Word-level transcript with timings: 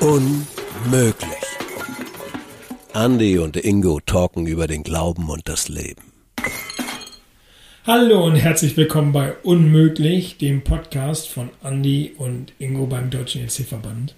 Unmöglich. 0.00 1.28
Andy 2.94 3.38
und 3.38 3.56
Ingo 3.56 4.00
talken 4.04 4.46
über 4.46 4.66
den 4.66 4.82
Glauben 4.82 5.28
und 5.28 5.48
das 5.48 5.68
Leben. 5.68 6.12
Hallo 7.86 8.24
und 8.24 8.34
herzlich 8.34 8.76
willkommen 8.76 9.12
bei 9.12 9.34
Unmöglich, 9.44 10.38
dem 10.38 10.64
Podcast 10.64 11.28
von 11.28 11.50
Andy 11.62 12.14
und 12.18 12.52
Ingo 12.58 12.86
beim 12.86 13.10
Deutschen 13.10 13.44
EC-Verband. 13.44 14.16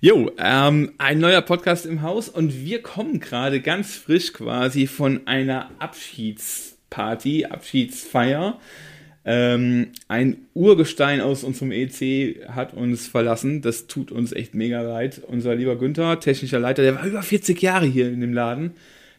Jo, 0.00 0.32
ähm, 0.38 0.92
ein 0.98 1.18
neuer 1.18 1.42
Podcast 1.42 1.86
im 1.86 2.02
Haus 2.02 2.28
und 2.28 2.64
wir 2.64 2.82
kommen 2.82 3.20
gerade 3.20 3.60
ganz 3.60 3.94
frisch 3.94 4.32
quasi 4.32 4.86
von 4.86 5.26
einer 5.26 5.70
Abschiedsparty, 5.78 7.44
Abschiedsfeier. 7.44 8.58
Ähm, 9.26 9.88
ein 10.08 10.36
Urgestein 10.52 11.20
aus 11.20 11.44
unserem 11.44 11.72
EC 11.72 12.48
hat 12.48 12.74
uns 12.74 13.08
verlassen. 13.08 13.62
Das 13.62 13.86
tut 13.86 14.12
uns 14.12 14.32
echt 14.32 14.54
mega 14.54 14.82
leid. 14.82 15.22
Unser 15.26 15.54
lieber 15.54 15.76
Günther, 15.76 16.20
technischer 16.20 16.58
Leiter, 16.58 16.82
der 16.82 16.96
war 16.96 17.06
über 17.06 17.22
40 17.22 17.60
Jahre 17.62 17.86
hier 17.86 18.08
in 18.08 18.20
dem 18.20 18.34
Laden. 18.34 18.72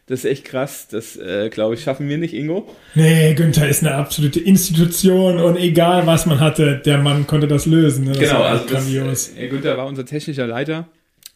Das 0.07 0.19
ist 0.19 0.25
echt 0.25 0.45
krass. 0.45 0.87
Das, 0.89 1.17
äh, 1.17 1.49
glaube 1.49 1.73
ich, 1.73 1.81
schaffen 1.81 2.07
wir 2.07 2.19
nicht, 2.19 2.35
Ingo. 2.35 2.69
Nee, 2.93 3.33
Günther 3.33 3.67
ist 3.67 3.83
eine 3.83 3.95
absolute 3.95 4.39
Institution 4.39 5.39
und 5.39 5.57
egal 5.57 6.05
was 6.05 6.27
man 6.27 6.39
hatte, 6.39 6.81
der 6.85 6.99
Mann 6.99 7.25
konnte 7.25 7.47
das 7.47 7.65
lösen. 7.65 8.05
Ne? 8.05 8.11
Das 8.11 8.19
genau, 8.19 8.43
also 8.43 8.65
das, 9.05 9.35
äh, 9.35 9.47
Günther 9.47 9.75
war 9.77 9.87
unser 9.87 10.05
technischer 10.05 10.45
Leiter 10.45 10.87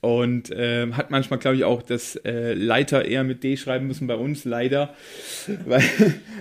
und 0.01 0.49
äh, 0.49 0.91
hat 0.93 1.11
manchmal, 1.11 1.39
glaube 1.39 1.57
ich, 1.57 1.65
auch 1.65 1.81
das 1.81 2.15
äh, 2.17 2.53
Leiter 2.53 3.03
eher 3.03 3.25
mit 3.25 3.43
D 3.43 3.57
schreiben 3.57 3.87
müssen 3.87 4.07
bei 4.07 4.15
uns, 4.15 4.45
leider. 4.45 4.95
weil, 5.65 5.83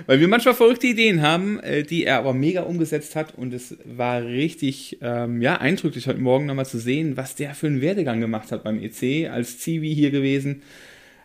weil 0.06 0.20
wir 0.20 0.28
manchmal 0.28 0.54
verrückte 0.54 0.86
Ideen 0.86 1.22
haben, 1.22 1.58
äh, 1.60 1.82
die 1.82 2.04
er 2.04 2.18
aber 2.18 2.34
mega 2.34 2.62
umgesetzt 2.62 3.16
hat. 3.16 3.34
Und 3.36 3.52
es 3.52 3.76
war 3.84 4.22
richtig 4.22 4.98
ähm, 5.02 5.42
ja, 5.42 5.56
eindrücklich 5.56 6.06
heute 6.06 6.20
Morgen 6.20 6.46
nochmal 6.46 6.66
zu 6.66 6.78
sehen, 6.78 7.16
was 7.16 7.34
der 7.34 7.54
für 7.54 7.66
einen 7.66 7.80
Werdegang 7.80 8.20
gemacht 8.20 8.52
hat 8.52 8.62
beim 8.62 8.80
EC, 8.80 9.28
als 9.28 9.58
Zivi 9.58 9.92
hier 9.92 10.12
gewesen. 10.12 10.62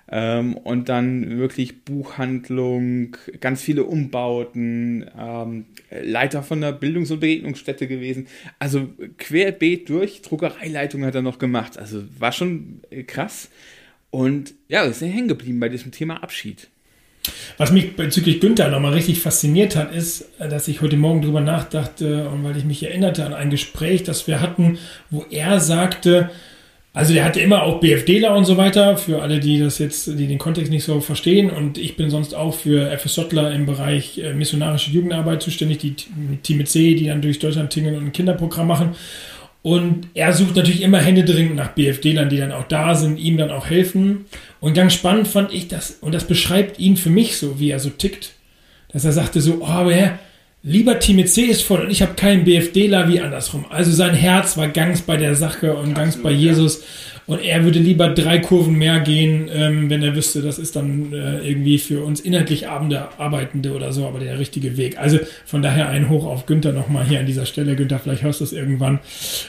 Ähm, 0.09 0.57
und 0.57 0.89
dann 0.89 1.37
wirklich 1.37 1.85
Buchhandlung, 1.85 3.15
ganz 3.39 3.61
viele 3.61 3.85
Umbauten, 3.85 5.09
ähm, 5.17 5.65
Leiter 5.89 6.43
von 6.43 6.59
der 6.59 6.73
Bildungs- 6.73 7.11
und 7.11 7.21
Begegnungsstätte 7.21 7.87
gewesen. 7.87 8.27
Also 8.59 8.89
querbeet 9.17 9.87
durch, 9.87 10.21
Druckereileitung 10.21 11.05
hat 11.05 11.15
er 11.15 11.21
noch 11.21 11.39
gemacht. 11.39 11.77
Also 11.77 12.03
war 12.19 12.33
schon 12.33 12.81
äh, 12.89 13.03
krass. 13.03 13.49
Und 14.09 14.53
ja, 14.67 14.83
ist 14.83 15.01
hängen 15.01 15.27
geblieben 15.27 15.59
bei 15.59 15.69
diesem 15.69 15.91
Thema 15.91 16.21
Abschied. 16.21 16.69
Was 17.57 17.71
mich 17.71 17.95
bezüglich 17.95 18.41
Günther 18.41 18.69
nochmal 18.69 18.93
richtig 18.93 19.21
fasziniert 19.21 19.75
hat, 19.75 19.95
ist, 19.95 20.29
äh, 20.39 20.49
dass 20.49 20.67
ich 20.67 20.81
heute 20.81 20.97
Morgen 20.97 21.21
drüber 21.21 21.41
nachdachte 21.41 22.27
und 22.29 22.43
weil 22.43 22.57
ich 22.57 22.65
mich 22.65 22.83
erinnerte 22.83 23.25
an 23.25 23.33
ein 23.33 23.49
Gespräch, 23.49 24.03
das 24.03 24.27
wir 24.27 24.41
hatten, 24.41 24.77
wo 25.09 25.25
er 25.29 25.59
sagte, 25.59 26.29
also 26.95 27.11
der 27.11 27.25
hatte 27.25 27.39
immer 27.39 27.63
auch 27.63 27.79
BFDler 27.79 28.35
und 28.35 28.45
so 28.45 28.55
weiter, 28.55 28.97
für 28.97 29.23
alle, 29.23 29.39
die 29.39 29.59
das 29.59 29.79
jetzt, 29.79 30.07
die 30.07 30.27
den 30.27 30.37
Kontext 30.37 30.71
nicht 30.71 30.83
so 30.83 31.01
verstehen. 31.01 31.49
Und 31.49 31.79
ich 31.79 31.97
bin 31.97 32.11
sonst 32.11 32.35
auch 32.35 32.53
für 32.53 32.95
FSJler 32.95 33.51
im 33.51 33.65
Bereich 33.65 34.19
äh, 34.19 34.33
missionarische 34.35 34.91
Jugendarbeit 34.91 35.41
zuständig, 35.41 35.79
die 35.79 35.95
Team 36.43 36.63
C, 36.67 36.93
die 36.93 37.07
dann 37.07 37.23
durch 37.23 37.39
Deutschland 37.39 37.71
tingeln 37.71 37.95
und 37.95 38.05
ein 38.05 38.11
Kinderprogramm 38.11 38.67
machen. 38.67 38.95
Und 39.63 40.09
er 40.13 40.33
sucht 40.33 40.55
natürlich 40.55 40.83
immer 40.83 40.99
händeringend 40.99 41.55
nach 41.55 41.69
BFDlern, 41.69 42.29
die 42.29 42.37
dann 42.37 42.51
auch 42.51 42.67
da 42.67 42.93
sind, 42.93 43.17
ihm 43.17 43.37
dann 43.37 43.49
auch 43.49 43.65
helfen. 43.65 44.25
Und 44.59 44.75
ganz 44.75 44.93
spannend 44.93 45.27
fand 45.27 45.51
ich 45.51 45.69
das, 45.69 45.97
und 46.01 46.13
das 46.13 46.27
beschreibt 46.27 46.79
ihn 46.79 46.95
für 46.95 47.09
mich 47.09 47.37
so, 47.37 47.59
wie 47.59 47.71
er 47.71 47.79
so 47.79 47.89
tickt, 47.89 48.33
dass 48.91 49.05
er 49.05 49.13
sagte 49.13 49.41
so, 49.41 49.59
oh, 49.61 49.65
aber 49.65 49.93
Herr, 49.93 50.19
lieber 50.63 50.97
Team 50.99 51.25
C 51.27 51.43
ist 51.43 51.63
voll 51.63 51.81
und 51.81 51.91
ich 51.91 52.01
habe 52.01 52.15
keinen 52.15 52.45
BFDler 52.45 53.09
wie 53.09 53.19
andersrum. 53.19 53.65
Also 53.69 53.91
sein 53.91 54.13
Herz 54.15 54.57
war 54.57 54.69
ganz 54.69 55.01
bei 55.01 55.17
der 55.17 55.35
Sache 55.35 55.75
und 55.75 55.93
ganz 55.93 56.17
bei 56.17 56.31
Jesus. 56.31 56.79
Ja. 56.79 57.12
Und 57.25 57.41
er 57.41 57.63
würde 57.63 57.79
lieber 57.79 58.09
drei 58.09 58.39
Kurven 58.39 58.77
mehr 58.77 58.99
gehen, 58.99 59.49
ähm, 59.53 59.89
wenn 59.89 60.03
er 60.03 60.15
wüsste, 60.15 60.41
das 60.41 60.59
ist 60.59 60.75
dann 60.75 61.13
äh, 61.13 61.39
irgendwie 61.47 61.77
für 61.77 62.03
uns 62.03 62.19
inhaltlich 62.19 62.67
Abende 62.67 63.07
Arbeitende 63.17 63.73
oder 63.73 63.93
so, 63.93 64.05
aber 64.07 64.19
der 64.19 64.39
richtige 64.39 64.77
Weg. 64.77 64.97
Also 64.99 65.19
von 65.45 65.61
daher 65.61 65.89
ein 65.89 66.09
Hoch 66.09 66.25
auf 66.25 66.45
Günther 66.45 66.73
nochmal 66.73 67.05
hier 67.05 67.19
an 67.19 67.25
dieser 67.25 67.45
Stelle. 67.45 67.75
Günther, 67.75 67.99
vielleicht 67.99 68.23
hörst 68.23 68.41
du 68.41 68.43
es 68.43 68.53
irgendwann. 68.53 68.99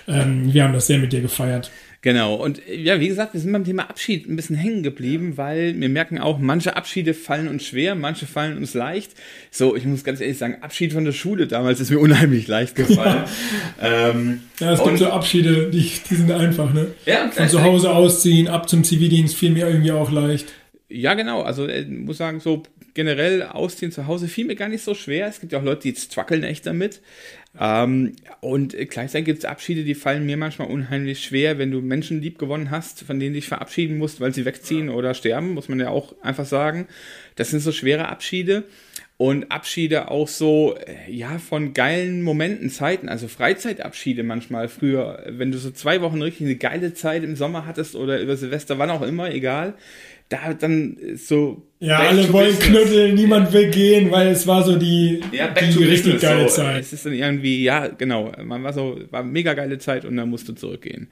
Ähm, 0.06 0.52
wir 0.52 0.64
haben 0.64 0.72
das 0.72 0.86
sehr 0.86 0.98
mit 0.98 1.12
dir 1.12 1.20
gefeiert. 1.20 1.70
Genau, 2.04 2.34
und 2.34 2.60
ja, 2.68 3.00
wie 3.00 3.08
gesagt, 3.08 3.32
wir 3.32 3.40
sind 3.40 3.50
beim 3.50 3.64
Thema 3.64 3.88
Abschied 3.88 4.28
ein 4.28 4.36
bisschen 4.36 4.56
hängen 4.56 4.82
geblieben, 4.82 5.38
weil 5.38 5.74
wir 5.80 5.88
merken 5.88 6.18
auch, 6.18 6.38
manche 6.38 6.76
Abschiede 6.76 7.14
fallen 7.14 7.48
uns 7.48 7.64
schwer, 7.64 7.94
manche 7.94 8.26
fallen 8.26 8.58
uns 8.58 8.74
leicht. 8.74 9.12
So, 9.50 9.74
ich 9.74 9.86
muss 9.86 10.04
ganz 10.04 10.20
ehrlich 10.20 10.36
sagen, 10.36 10.58
Abschied 10.60 10.92
von 10.92 11.06
der 11.06 11.12
Schule 11.12 11.46
damals 11.46 11.80
ist 11.80 11.88
mir 11.88 11.98
unheimlich 11.98 12.46
leicht 12.46 12.74
gefallen. 12.74 13.24
Ja, 13.80 14.10
ähm, 14.10 14.42
ja 14.60 14.74
es 14.74 14.84
gibt 14.84 14.98
so 14.98 15.06
Abschiede, 15.06 15.70
die, 15.70 15.90
die 16.10 16.14
sind 16.14 16.30
einfach, 16.30 16.74
ne? 16.74 16.88
Ja, 17.06 17.30
Von 17.30 17.48
zu 17.48 17.62
Hause 17.64 17.90
ausziehen, 17.92 18.48
ab 18.48 18.68
zum 18.68 18.84
Zivildienst 18.84 19.36
fiel 19.36 19.50
mir 19.50 19.68
irgendwie 19.68 19.92
auch 19.92 20.10
leicht. 20.10 20.52
Ja, 20.88 21.14
genau, 21.14 21.42
also 21.42 21.66
ich 21.66 21.88
muss 21.88 22.18
sagen, 22.18 22.40
so 22.40 22.62
generell 22.94 23.42
ausziehen 23.42 23.90
zu 23.90 24.06
Hause 24.06 24.28
fiel 24.28 24.46
mir 24.46 24.54
gar 24.54 24.68
nicht 24.68 24.84
so 24.84 24.94
schwer. 24.94 25.26
Es 25.26 25.40
gibt 25.40 25.52
ja 25.52 25.58
auch 25.58 25.64
Leute, 25.64 25.82
die 25.82 25.94
zwackeln 25.94 26.44
echt 26.44 26.66
damit. 26.66 27.00
Ähm, 27.58 28.12
und 28.40 28.76
gleichzeitig 28.90 29.26
gibt 29.26 29.38
es 29.40 29.44
Abschiede, 29.44 29.84
die 29.84 29.94
fallen 29.94 30.26
mir 30.26 30.36
manchmal 30.36 30.68
unheimlich 30.68 31.24
schwer, 31.24 31.58
wenn 31.58 31.70
du 31.70 31.80
Menschen 31.80 32.20
lieb 32.20 32.38
gewonnen 32.38 32.70
hast, 32.70 33.02
von 33.02 33.18
denen 33.18 33.32
du 33.32 33.38
dich 33.38 33.48
verabschieden 33.48 33.98
musst, 33.98 34.20
weil 34.20 34.34
sie 34.34 34.44
wegziehen 34.44 34.88
oder 34.88 35.14
sterben, 35.14 35.54
muss 35.54 35.68
man 35.68 35.80
ja 35.80 35.88
auch 35.88 36.14
einfach 36.22 36.46
sagen. 36.46 36.86
Das 37.36 37.50
sind 37.50 37.60
so 37.60 37.72
schwere 37.72 38.08
Abschiede. 38.08 38.64
Und 39.16 39.52
Abschiede 39.52 40.10
auch 40.10 40.26
so, 40.26 40.74
äh, 40.76 41.10
ja, 41.10 41.38
von 41.38 41.72
geilen 41.72 42.22
Momenten, 42.22 42.68
Zeiten, 42.68 43.08
also 43.08 43.28
Freizeitabschiede 43.28 44.24
manchmal 44.24 44.68
früher, 44.68 45.22
wenn 45.28 45.52
du 45.52 45.58
so 45.58 45.70
zwei 45.70 46.00
Wochen 46.00 46.20
richtig 46.20 46.46
eine 46.46 46.56
geile 46.56 46.94
Zeit 46.94 47.22
im 47.22 47.36
Sommer 47.36 47.64
hattest 47.64 47.94
oder 47.94 48.20
über 48.20 48.36
Silvester, 48.36 48.78
wann 48.78 48.90
auch 48.90 49.02
immer, 49.02 49.30
egal, 49.30 49.74
da 50.28 50.54
dann 50.54 50.96
so. 51.14 51.62
Ja, 51.80 51.98
alle 51.98 52.32
wollen 52.32 52.58
knuddeln, 52.58 53.14
niemand 53.14 53.52
will 53.52 53.70
gehen, 53.70 54.10
weil 54.10 54.28
es 54.28 54.46
war 54.46 54.64
so 54.64 54.76
die, 54.76 55.20
ja, 55.32 55.48
die 55.48 55.84
richtig 55.84 56.20
geile 56.20 56.48
so. 56.48 56.56
Zeit. 56.56 56.80
Es 56.80 56.94
ist 56.94 57.04
dann 57.04 57.12
irgendwie, 57.12 57.62
ja, 57.62 57.88
genau, 57.88 58.32
man 58.42 58.64
war 58.64 58.72
so, 58.72 58.98
war 59.10 59.22
mega 59.22 59.52
geile 59.52 59.76
Zeit 59.78 60.06
und 60.06 60.16
dann 60.16 60.30
musst 60.30 60.48
du 60.48 60.54
zurückgehen. 60.54 61.08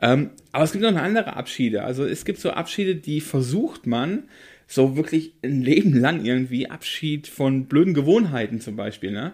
Ähm, 0.00 0.30
aber 0.52 0.64
es 0.64 0.72
gibt 0.72 0.82
noch 0.82 0.88
eine 0.88 1.02
andere 1.02 1.36
Abschiede. 1.36 1.84
Also 1.84 2.06
es 2.06 2.24
gibt 2.24 2.40
so 2.40 2.50
Abschiede, 2.50 2.96
die 2.96 3.20
versucht 3.20 3.86
man, 3.86 4.24
so 4.66 4.96
wirklich 4.96 5.32
ein 5.42 5.62
Leben 5.62 5.92
lang 5.94 6.24
irgendwie 6.24 6.68
Abschied 6.68 7.28
von 7.28 7.66
blöden 7.66 7.94
Gewohnheiten 7.94 8.60
zum 8.60 8.76
Beispiel, 8.76 9.12
ne? 9.12 9.32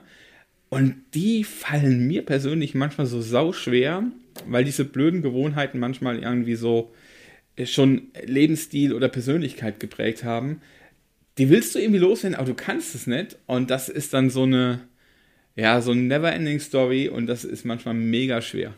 Und 0.69 0.97
die 1.15 1.45
fallen 1.45 2.07
mir 2.07 2.23
persönlich 2.23 2.75
manchmal 2.75 3.07
so 3.07 3.21
sau 3.21 3.53
schwer, 3.53 4.05
weil 4.47 4.65
diese 4.65 4.87
blöden 4.87 5.21
Gewohnheiten 5.21 5.79
manchmal 5.79 6.19
irgendwie 6.19 6.55
so 6.55 6.93
schon 7.65 8.09
Lebensstil 8.25 8.95
oder 8.95 9.09
Persönlichkeit 9.09 9.81
geprägt 9.81 10.25
haben, 10.25 10.63
die 11.39 11.51
willst 11.51 11.75
du 11.75 11.79
irgendwie 11.79 12.01
loswerden, 12.01 12.37
aber 12.37 12.47
du 12.49 12.55
kannst 12.55 12.95
es 12.95 13.07
nicht. 13.07 13.37
Und 13.47 13.71
das 13.71 13.89
ist 13.89 14.15
dann 14.15 14.31
so 14.31 14.45
eine, 14.45 14.81
ja, 15.57 15.81
so 15.81 15.93
eine 15.93 16.03
Never-Ending 16.03 16.61
Story 16.61 17.09
und 17.09 17.27
das 17.27 17.45
ist 17.45 17.65
manchmal 17.65 17.95
mega 17.95 18.41
schwer. 18.41 18.75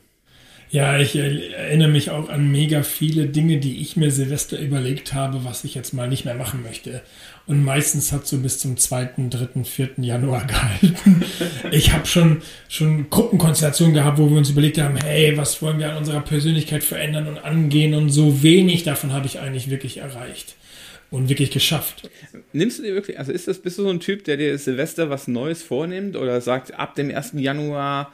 Ja, 0.75 0.99
ich 0.99 1.15
erinnere 1.15 1.89
mich 1.89 2.11
auch 2.11 2.29
an 2.29 2.51
mega 2.51 2.83
viele 2.83 3.27
Dinge, 3.27 3.59
die 3.59 3.81
ich 3.81 3.97
mir 3.97 4.11
Silvester 4.11 4.59
überlegt 4.59 5.15
habe, 5.15 5.45
was 5.45 5.62
ich 5.62 5.77
jetzt 5.77 5.95
mal 5.95 6.09
nicht 6.09 6.25
mehr 6.25 6.35
machen 6.35 6.65
möchte. 6.65 7.01
Und 7.47 7.62
meistens 7.62 8.11
hat 8.11 8.27
so 8.27 8.39
bis 8.39 8.59
zum 8.59 8.77
2., 8.77 9.11
3., 9.31 9.62
4. 9.62 9.91
Januar 9.99 10.45
gehalten. 10.49 11.23
Ich 11.71 11.93
habe 11.93 12.07
schon, 12.07 12.43
schon 12.69 13.09
Gruppenkonstellationen 13.09 13.95
gehabt, 13.95 14.19
wo 14.19 14.29
wir 14.29 14.37
uns 14.37 14.51
überlegt 14.51 14.79
haben, 14.79 14.97
hey, 14.97 15.37
was 15.37 15.62
wollen 15.62 15.79
wir 15.79 15.93
an 15.93 15.99
unserer 15.99 16.23
Persönlichkeit 16.23 16.83
verändern 16.83 17.29
und 17.29 17.39
angehen? 17.39 17.95
Und 17.95 18.11
so 18.11 18.43
wenig 18.43 18.83
davon 18.83 19.12
habe 19.12 19.27
ich 19.27 19.39
eigentlich 19.39 19.71
wirklich 19.71 19.99
erreicht 19.99 20.56
und 21.12 21.29
wirklich 21.29 21.53
geschafft. 21.53 22.11
Nimmst 22.53 22.81
du 22.81 22.83
dir 22.83 22.95
wirklich, 22.95 23.21
also 23.21 23.31
ist 23.31 23.47
das, 23.47 23.61
bist 23.61 23.79
du 23.79 23.85
so 23.85 23.91
ein 23.91 24.01
Typ, 24.01 24.25
der 24.25 24.39
dir 24.39 24.59
Silvester 24.59 25.09
was 25.09 25.29
Neues 25.29 25.62
vornimmt 25.62 26.17
oder 26.17 26.41
sagt, 26.41 26.75
ab 26.75 26.97
dem 26.97 27.15
1. 27.15 27.35
Januar 27.35 28.11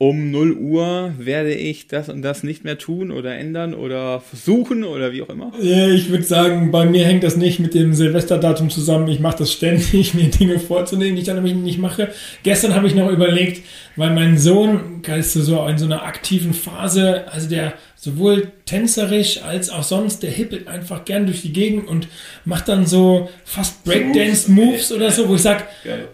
um 0.00 0.30
0 0.30 0.52
Uhr 0.52 1.12
werde 1.18 1.52
ich 1.52 1.88
das 1.88 2.08
und 2.08 2.22
das 2.22 2.44
nicht 2.44 2.62
mehr 2.62 2.78
tun 2.78 3.10
oder 3.10 3.36
ändern 3.36 3.74
oder 3.74 4.20
versuchen 4.20 4.84
oder 4.84 5.12
wie 5.12 5.22
auch 5.22 5.28
immer? 5.28 5.52
Ich 5.60 6.08
würde 6.08 6.22
sagen, 6.22 6.70
bei 6.70 6.86
mir 6.86 7.04
hängt 7.04 7.24
das 7.24 7.36
nicht 7.36 7.58
mit 7.58 7.74
dem 7.74 7.92
Silvesterdatum 7.92 8.70
zusammen. 8.70 9.08
Ich 9.08 9.18
mache 9.18 9.38
das 9.38 9.52
ständig, 9.52 10.14
mir 10.14 10.30
Dinge 10.30 10.60
vorzunehmen, 10.60 11.16
die 11.16 11.22
ich 11.22 11.26
dann 11.26 11.42
nicht 11.42 11.80
mache. 11.80 12.12
Gestern 12.44 12.76
habe 12.76 12.86
ich 12.86 12.94
noch 12.94 13.10
überlegt, 13.10 13.62
weil 13.98 14.10
mein 14.10 14.38
Sohn 14.38 15.02
ist 15.16 15.32
so 15.32 15.66
in 15.66 15.78
so 15.78 15.86
einer 15.86 16.04
aktiven 16.04 16.54
Phase, 16.54 17.24
also 17.30 17.48
der 17.48 17.74
sowohl 17.96 18.52
tänzerisch 18.64 19.42
als 19.42 19.70
auch 19.70 19.82
sonst, 19.82 20.22
der 20.22 20.30
hippelt 20.30 20.68
einfach 20.68 21.04
gern 21.04 21.26
durch 21.26 21.42
die 21.42 21.52
Gegend 21.52 21.88
und 21.88 22.06
macht 22.44 22.68
dann 22.68 22.86
so 22.86 23.28
fast 23.44 23.82
Breakdance-Moves 23.84 24.92
oder 24.92 25.10
so, 25.10 25.28
wo 25.28 25.34
ich 25.34 25.42
sage, 25.42 25.64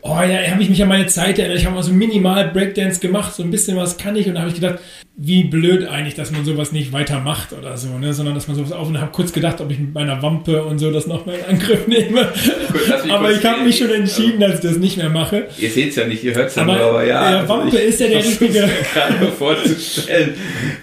oh 0.00 0.16
ja, 0.16 0.50
habe 0.50 0.62
ich 0.62 0.70
mich 0.70 0.82
an 0.82 0.88
meine 0.88 1.06
Zeit 1.06 1.38
erinnert, 1.38 1.58
ich 1.58 1.66
habe 1.66 1.74
mal 1.74 1.82
so 1.82 1.92
minimal 1.92 2.48
Breakdance 2.48 3.00
gemacht, 3.00 3.34
so 3.34 3.42
ein 3.42 3.50
bisschen 3.50 3.76
was 3.76 3.98
kann 3.98 4.16
ich 4.16 4.26
und 4.26 4.34
da 4.34 4.40
habe 4.40 4.48
ich 4.48 4.54
gedacht, 4.54 4.78
wie 5.16 5.44
blöd 5.44 5.86
eigentlich, 5.86 6.14
dass 6.14 6.32
man 6.32 6.44
sowas 6.44 6.72
nicht 6.72 6.92
weitermacht 6.92 7.52
oder 7.52 7.76
so, 7.76 7.98
ne? 7.98 8.12
sondern 8.12 8.34
dass 8.34 8.48
man 8.48 8.56
sowas 8.56 8.72
auf 8.72 8.88
und 8.88 9.00
habe 9.00 9.12
kurz 9.12 9.32
gedacht, 9.32 9.60
ob 9.60 9.70
ich 9.70 9.78
mit 9.78 9.94
meiner 9.94 10.20
Wampe 10.22 10.64
und 10.64 10.80
so 10.80 10.90
das 10.90 11.06
nochmal 11.06 11.36
in 11.36 11.44
Angriff 11.44 11.86
nehme. 11.86 12.32
Gut, 12.72 13.10
aber 13.10 13.30
ich 13.30 13.44
habe 13.44 13.62
mich 13.62 13.78
schon 13.78 13.90
entschieden, 13.90 14.40
dass 14.40 14.54
ich 14.54 14.60
das 14.60 14.78
nicht 14.78 14.96
mehr 14.96 15.10
mache. 15.10 15.46
Ihr 15.58 15.70
seht 15.70 15.90
es 15.90 15.96
ja 15.96 16.06
nicht, 16.06 16.24
ihr 16.24 16.34
hört 16.34 16.48
es 16.48 16.56
ja 16.56 16.64
nur, 16.64 16.80
aber 16.80 17.04
ja. 17.04 17.30
Der 17.30 17.38
also 17.40 17.73
Wampe 17.74 17.86
ist 17.86 18.00
ja 18.00 18.08
der 18.08 18.18
richtige. 18.18 18.70
gerade 18.92 19.32
vorzustellen. 19.32 20.34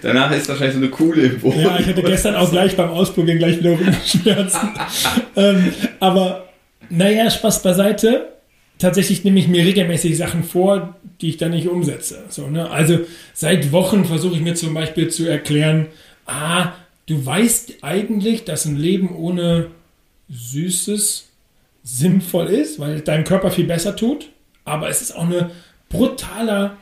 Danach 0.02 0.30
ist 0.32 0.48
wahrscheinlich 0.48 0.74
so 0.74 0.80
eine 0.80 0.90
coole 0.90 1.22
im 1.22 1.40
Boden. 1.40 1.60
Ja, 1.60 1.78
ich 1.78 1.86
hatte 1.86 2.02
gestern 2.02 2.34
auch 2.34 2.50
gleich 2.50 2.76
beim 2.76 2.90
Ausprobieren 2.90 3.38
gleich 3.38 3.58
wieder 3.58 3.72
Rückenschmerzen. 3.72 4.68
ähm, 5.36 5.72
aber 6.00 6.48
naja, 6.90 7.30
Spaß 7.30 7.62
beiseite. 7.62 8.28
Tatsächlich 8.78 9.22
nehme 9.22 9.38
ich 9.38 9.48
mir 9.48 9.64
regelmäßig 9.64 10.16
Sachen 10.16 10.42
vor, 10.42 10.96
die 11.20 11.28
ich 11.28 11.36
dann 11.36 11.52
nicht 11.52 11.68
umsetze. 11.68 12.24
So, 12.28 12.48
ne? 12.48 12.68
Also 12.70 13.00
seit 13.32 13.70
Wochen 13.70 14.04
versuche 14.04 14.34
ich 14.34 14.40
mir 14.40 14.54
zum 14.54 14.74
Beispiel 14.74 15.08
zu 15.08 15.26
erklären, 15.26 15.86
ah, 16.26 16.72
du 17.06 17.24
weißt 17.24 17.74
eigentlich, 17.82 18.44
dass 18.44 18.64
ein 18.64 18.76
Leben 18.76 19.14
ohne 19.14 19.68
Süßes 20.30 21.28
sinnvoll 21.84 22.48
ist, 22.48 22.80
weil 22.80 23.00
dein 23.00 23.24
Körper 23.24 23.50
viel 23.50 23.66
besser 23.66 23.94
tut, 23.94 24.30
aber 24.64 24.88
es 24.88 25.00
ist 25.02 25.14
auch 25.14 25.28
ein 25.28 25.50
brutaler 25.92 26.78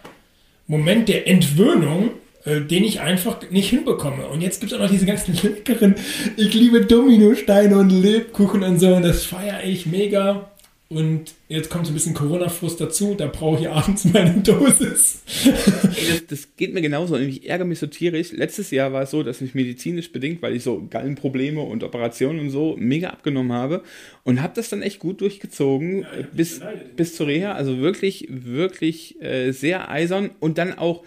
Moment 0.70 1.08
der 1.08 1.26
Entwöhnung, 1.26 2.10
äh, 2.44 2.60
den 2.60 2.84
ich 2.84 3.00
einfach 3.00 3.38
nicht 3.50 3.70
hinbekomme. 3.70 4.28
Und 4.28 4.40
jetzt 4.40 4.60
gibt 4.60 4.70
es 4.70 4.78
auch 4.78 4.82
noch 4.82 4.90
diese 4.90 5.04
ganzen 5.04 5.34
leckeren, 5.42 5.96
ich 6.36 6.54
liebe 6.54 6.82
Dominosteine 6.82 7.76
und 7.76 7.90
Lebkuchen 7.90 8.62
und 8.62 8.78
so, 8.78 8.94
und 8.94 9.02
das 9.02 9.24
feiere 9.24 9.64
ich 9.64 9.86
mega. 9.86 10.49
Und 10.92 11.34
jetzt 11.46 11.70
kommt 11.70 11.86
so 11.86 11.92
ein 11.92 11.94
bisschen 11.94 12.14
Corona-Frust 12.14 12.80
dazu, 12.80 13.14
da 13.14 13.28
brauche 13.28 13.60
ich 13.60 13.68
abends 13.68 14.04
meine 14.06 14.40
Dosis. 14.40 15.22
das, 15.44 16.26
das, 16.26 16.56
geht 16.56 16.74
mir 16.74 16.82
genauso. 16.82 17.16
Ich 17.16 17.48
ärgere 17.48 17.64
mich 17.64 17.78
so 17.78 17.86
tierisch. 17.86 18.32
Letztes 18.32 18.72
Jahr 18.72 18.92
war 18.92 19.02
es 19.02 19.12
so, 19.12 19.22
dass 19.22 19.40
ich 19.40 19.54
medizinisch 19.54 20.10
bedingt, 20.10 20.42
weil 20.42 20.56
ich 20.56 20.64
so 20.64 20.84
Gallenprobleme 20.90 21.60
und 21.60 21.84
Operationen 21.84 22.40
und 22.40 22.50
so 22.50 22.74
mega 22.76 23.10
abgenommen 23.10 23.52
habe 23.52 23.84
und 24.24 24.42
habe 24.42 24.54
das 24.56 24.68
dann 24.68 24.82
echt 24.82 24.98
gut 24.98 25.20
durchgezogen 25.20 26.00
ja, 26.00 26.08
bis, 26.32 26.60
bis 26.96 27.14
zur 27.14 27.28
Reha. 27.28 27.52
Also 27.52 27.78
wirklich, 27.78 28.26
wirklich 28.28 29.22
äh, 29.22 29.52
sehr 29.52 29.90
eisern 29.90 30.30
und 30.40 30.58
dann 30.58 30.76
auch 30.76 31.04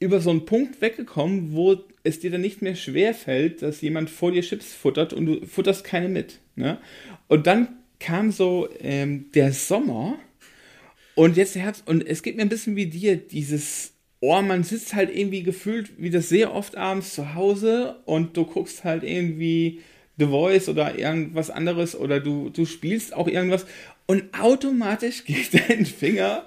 über 0.00 0.20
so 0.20 0.30
einen 0.30 0.46
Punkt 0.46 0.80
weggekommen, 0.80 1.52
wo 1.52 1.76
es 2.02 2.18
dir 2.20 2.30
dann 2.30 2.40
nicht 2.40 2.62
mehr 2.62 2.76
schwer 2.76 3.12
fällt, 3.12 3.60
dass 3.60 3.82
jemand 3.82 4.08
vor 4.08 4.32
dir 4.32 4.40
Chips 4.40 4.72
futtert 4.72 5.12
und 5.12 5.26
du 5.26 5.46
futterst 5.46 5.84
keine 5.84 6.08
mit. 6.08 6.38
Ne? 6.56 6.78
Und 7.26 7.46
dann 7.46 7.77
kam 8.00 8.30
so 8.30 8.68
ähm, 8.80 9.30
der 9.34 9.52
Sommer 9.52 10.18
und 11.14 11.36
jetzt 11.36 11.54
der 11.54 11.62
Herbst. 11.62 11.86
Und 11.86 12.06
es 12.06 12.22
geht 12.22 12.36
mir 12.36 12.42
ein 12.42 12.48
bisschen 12.48 12.76
wie 12.76 12.86
dir, 12.86 13.16
dieses 13.16 13.92
Oh, 14.20 14.42
man 14.42 14.64
sitzt 14.64 14.94
halt 14.94 15.14
irgendwie 15.14 15.44
gefühlt 15.44 15.92
wie 15.96 16.10
das 16.10 16.28
sehr 16.28 16.52
oft 16.52 16.76
abends 16.76 17.14
zu 17.14 17.34
Hause 17.34 18.00
und 18.04 18.36
du 18.36 18.44
guckst 18.44 18.82
halt 18.82 19.04
irgendwie 19.04 19.80
The 20.18 20.26
Voice 20.26 20.68
oder 20.68 20.98
irgendwas 20.98 21.50
anderes 21.50 21.94
oder 21.94 22.18
du, 22.18 22.50
du 22.50 22.66
spielst 22.66 23.14
auch 23.14 23.28
irgendwas 23.28 23.64
und 24.10 24.24
automatisch 24.40 25.24
geht 25.26 25.52
dein 25.52 25.86
Finger 25.86 26.44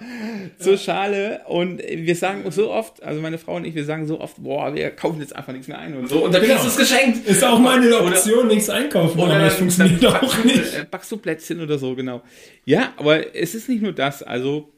zur 0.59 0.77
Schale 0.77 1.41
und 1.47 1.79
wir 1.79 2.15
sagen 2.15 2.43
so 2.51 2.71
oft, 2.71 3.01
also 3.03 3.21
meine 3.21 3.37
Frau 3.37 3.55
und 3.55 3.65
ich, 3.65 3.75
wir 3.75 3.85
sagen 3.85 4.07
so 4.07 4.19
oft, 4.19 4.43
boah, 4.43 4.73
wir 4.75 4.89
kaufen 4.89 5.21
jetzt 5.21 5.35
einfach 5.35 5.53
nichts 5.53 5.67
mehr 5.67 5.77
ein 5.77 5.95
und 5.95 6.09
so 6.09 6.25
und 6.25 6.33
dann 6.33 6.41
genau. 6.41 6.55
kriegst 6.55 6.77
du 6.77 6.81
es 6.81 6.89
geschenkt. 6.89 7.27
Ist 7.27 7.43
auch 7.43 7.59
meine 7.59 7.95
Option, 7.99 8.39
oder, 8.39 8.47
nichts 8.47 8.69
einkaufen, 8.69 9.19
oder 9.19 9.35
aber 9.35 9.45
das 9.45 9.55
funktioniert 9.55 10.03
auch 10.05 10.43
nicht. 10.43 10.79
Du, 10.79 10.85
backst 10.85 11.11
du 11.11 11.17
Plätzchen 11.17 11.61
oder 11.61 11.77
so, 11.77 11.95
genau. 11.95 12.23
Ja, 12.65 12.93
aber 12.97 13.35
es 13.35 13.53
ist 13.53 13.69
nicht 13.69 13.83
nur 13.83 13.93
das, 13.93 14.23
also 14.23 14.73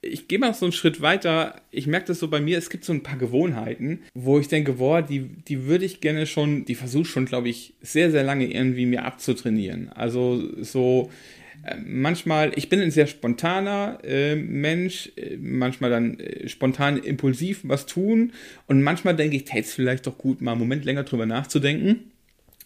ich 0.00 0.28
gehe 0.28 0.38
mal 0.38 0.52
so 0.52 0.66
einen 0.66 0.72
Schritt 0.72 1.00
weiter. 1.00 1.56
Ich 1.70 1.86
merke 1.86 2.06
das 2.06 2.18
so 2.18 2.28
bei 2.28 2.40
mir, 2.40 2.58
es 2.58 2.68
gibt 2.68 2.84
so 2.84 2.92
ein 2.92 3.02
paar 3.02 3.16
Gewohnheiten, 3.16 4.00
wo 4.12 4.38
ich 4.38 4.48
denke, 4.48 4.74
boah, 4.74 5.00
die, 5.00 5.20
die 5.20 5.64
würde 5.66 5.84
ich 5.84 6.00
gerne 6.00 6.26
schon, 6.26 6.64
die 6.64 6.74
versuche 6.74 7.06
schon, 7.06 7.24
glaube 7.24 7.48
ich, 7.48 7.74
sehr, 7.80 8.10
sehr 8.10 8.22
lange 8.22 8.46
irgendwie 8.46 8.84
mir 8.84 9.04
abzutrainieren. 9.04 9.90
Also 9.94 10.42
so, 10.62 11.10
äh, 11.10 11.43
manchmal, 11.84 12.52
ich 12.56 12.68
bin 12.68 12.80
ein 12.80 12.90
sehr 12.90 13.06
spontaner 13.06 13.98
äh, 14.04 14.36
Mensch, 14.36 15.12
äh, 15.16 15.36
manchmal 15.36 15.90
dann 15.90 16.18
äh, 16.20 16.48
spontan 16.48 16.98
impulsiv 16.98 17.60
was 17.64 17.86
tun 17.86 18.32
und 18.66 18.82
manchmal 18.82 19.16
denke 19.16 19.36
ich, 19.36 19.44
täte 19.44 19.60
es 19.60 19.74
vielleicht 19.74 20.06
doch 20.06 20.18
gut, 20.18 20.40
mal 20.40 20.52
einen 20.52 20.60
Moment 20.60 20.84
länger 20.84 21.04
drüber 21.04 21.26
nachzudenken. 21.26 22.10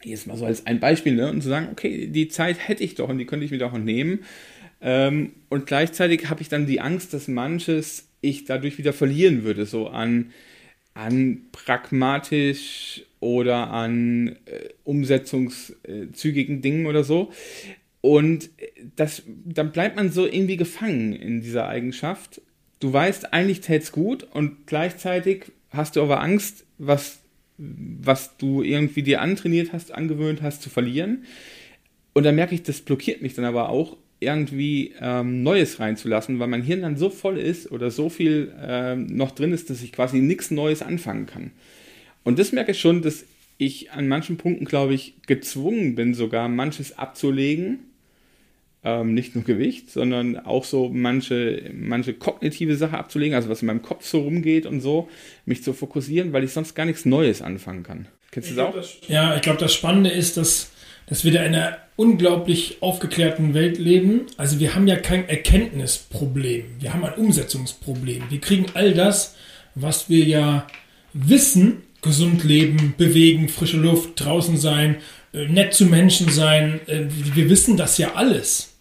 Jetzt 0.04 0.26
mal 0.26 0.36
so 0.36 0.46
als 0.46 0.66
ein 0.66 0.80
Beispiel, 0.80 1.14
ne? 1.14 1.30
Und 1.30 1.42
zu 1.42 1.48
sagen, 1.48 1.68
okay, 1.72 2.06
die 2.06 2.28
Zeit 2.28 2.68
hätte 2.68 2.84
ich 2.84 2.94
doch 2.94 3.08
und 3.08 3.18
die 3.18 3.26
könnte 3.26 3.44
ich 3.44 3.50
mir 3.50 3.58
doch 3.58 3.76
nehmen. 3.76 4.20
Ähm, 4.80 5.32
und 5.48 5.66
gleichzeitig 5.66 6.30
habe 6.30 6.40
ich 6.40 6.48
dann 6.48 6.66
die 6.66 6.80
Angst, 6.80 7.12
dass 7.12 7.26
manches 7.26 8.08
ich 8.20 8.44
dadurch 8.44 8.78
wieder 8.78 8.92
verlieren 8.92 9.42
würde, 9.44 9.66
so 9.66 9.88
an, 9.88 10.32
an 10.94 11.42
pragmatisch 11.52 13.02
oder 13.20 13.70
an 13.70 14.36
äh, 14.46 14.68
umsetzungszügigen 14.84 16.62
Dingen 16.62 16.86
oder 16.86 17.02
so. 17.02 17.32
Und 18.00 18.50
das, 18.96 19.22
dann 19.44 19.72
bleibt 19.72 19.96
man 19.96 20.10
so 20.10 20.26
irgendwie 20.26 20.56
gefangen 20.56 21.12
in 21.12 21.40
dieser 21.40 21.68
Eigenschaft. 21.68 22.40
Du 22.80 22.92
weißt, 22.92 23.32
eigentlich 23.32 23.60
tät's 23.60 23.92
gut 23.92 24.26
und 24.32 24.66
gleichzeitig 24.66 25.52
hast 25.70 25.96
du 25.96 26.02
aber 26.02 26.20
Angst, 26.20 26.64
was, 26.78 27.20
was 27.56 28.36
du 28.36 28.62
irgendwie 28.62 29.02
dir 29.02 29.20
antrainiert 29.20 29.72
hast, 29.72 29.92
angewöhnt 29.92 30.42
hast, 30.42 30.62
zu 30.62 30.70
verlieren. 30.70 31.24
Und 32.12 32.24
dann 32.24 32.34
merke 32.34 32.54
ich, 32.54 32.62
das 32.62 32.80
blockiert 32.80 33.22
mich 33.22 33.34
dann 33.34 33.44
aber 33.44 33.68
auch, 33.68 33.96
irgendwie 34.20 34.94
ähm, 35.00 35.42
Neues 35.42 35.78
reinzulassen, 35.78 36.38
weil 36.38 36.48
mein 36.48 36.62
Hirn 36.62 36.82
dann 36.82 36.96
so 36.96 37.10
voll 37.10 37.38
ist 37.38 37.70
oder 37.70 37.90
so 37.90 38.08
viel 38.08 38.52
ähm, 38.60 39.06
noch 39.06 39.30
drin 39.30 39.52
ist, 39.52 39.70
dass 39.70 39.82
ich 39.82 39.92
quasi 39.92 40.18
nichts 40.18 40.50
Neues 40.50 40.82
anfangen 40.82 41.26
kann. 41.26 41.52
Und 42.24 42.38
das 42.38 42.52
merke 42.52 42.72
ich 42.72 42.80
schon, 42.80 43.02
dass 43.02 43.24
ich 43.58 43.92
an 43.92 44.08
manchen 44.08 44.36
Punkten, 44.36 44.64
glaube 44.64 44.94
ich, 44.94 45.14
gezwungen 45.26 45.94
bin, 45.94 46.14
sogar 46.14 46.48
manches 46.48 46.98
abzulegen. 46.98 47.80
Ähm, 48.84 49.12
nicht 49.12 49.34
nur 49.34 49.42
Gewicht, 49.42 49.90
sondern 49.90 50.38
auch 50.38 50.64
so 50.64 50.88
manche, 50.88 51.70
manche 51.74 52.14
kognitive 52.14 52.76
Sache 52.76 52.96
abzulegen, 52.96 53.34
also 53.34 53.48
was 53.48 53.60
in 53.60 53.66
meinem 53.66 53.82
Kopf 53.82 54.06
so 54.06 54.20
rumgeht 54.20 54.66
und 54.66 54.80
so, 54.80 55.08
mich 55.46 55.64
zu 55.64 55.72
fokussieren, 55.72 56.32
weil 56.32 56.44
ich 56.44 56.52
sonst 56.52 56.74
gar 56.74 56.86
nichts 56.86 57.04
Neues 57.04 57.42
anfangen 57.42 57.82
kann. 57.82 58.06
Kennst 58.30 58.50
du 58.50 58.54
das 58.54 58.66
auch? 58.66 58.74
Das, 58.74 58.98
ja, 59.08 59.34
ich 59.34 59.42
glaube, 59.42 59.58
das 59.58 59.74
Spannende 59.74 60.10
ist, 60.10 60.36
dass, 60.36 60.70
dass 61.06 61.24
wir 61.24 61.32
da 61.32 61.42
in 61.42 61.56
einer 61.56 61.78
unglaublich 61.96 62.76
aufgeklärten 62.80 63.52
Welt 63.52 63.78
leben. 63.78 64.26
Also 64.36 64.60
wir 64.60 64.76
haben 64.76 64.86
ja 64.86 64.94
kein 64.94 65.28
Erkenntnisproblem, 65.28 66.64
wir 66.78 66.94
haben 66.94 67.04
ein 67.04 67.14
Umsetzungsproblem. 67.14 68.30
Wir 68.30 68.40
kriegen 68.40 68.66
all 68.74 68.94
das, 68.94 69.34
was 69.74 70.08
wir 70.08 70.24
ja 70.24 70.68
wissen, 71.12 71.82
gesund 72.00 72.44
leben, 72.44 72.94
bewegen, 72.96 73.48
frische 73.48 73.78
Luft, 73.78 74.10
draußen 74.24 74.56
sein, 74.56 74.98
nett 75.32 75.74
zu 75.74 75.86
Menschen 75.86 76.30
sein. 76.30 76.80
Äh, 76.86 77.04
wir 77.08 77.50
wissen 77.50 77.76
das 77.76 77.98
ja 77.98 78.14
alles. 78.14 78.74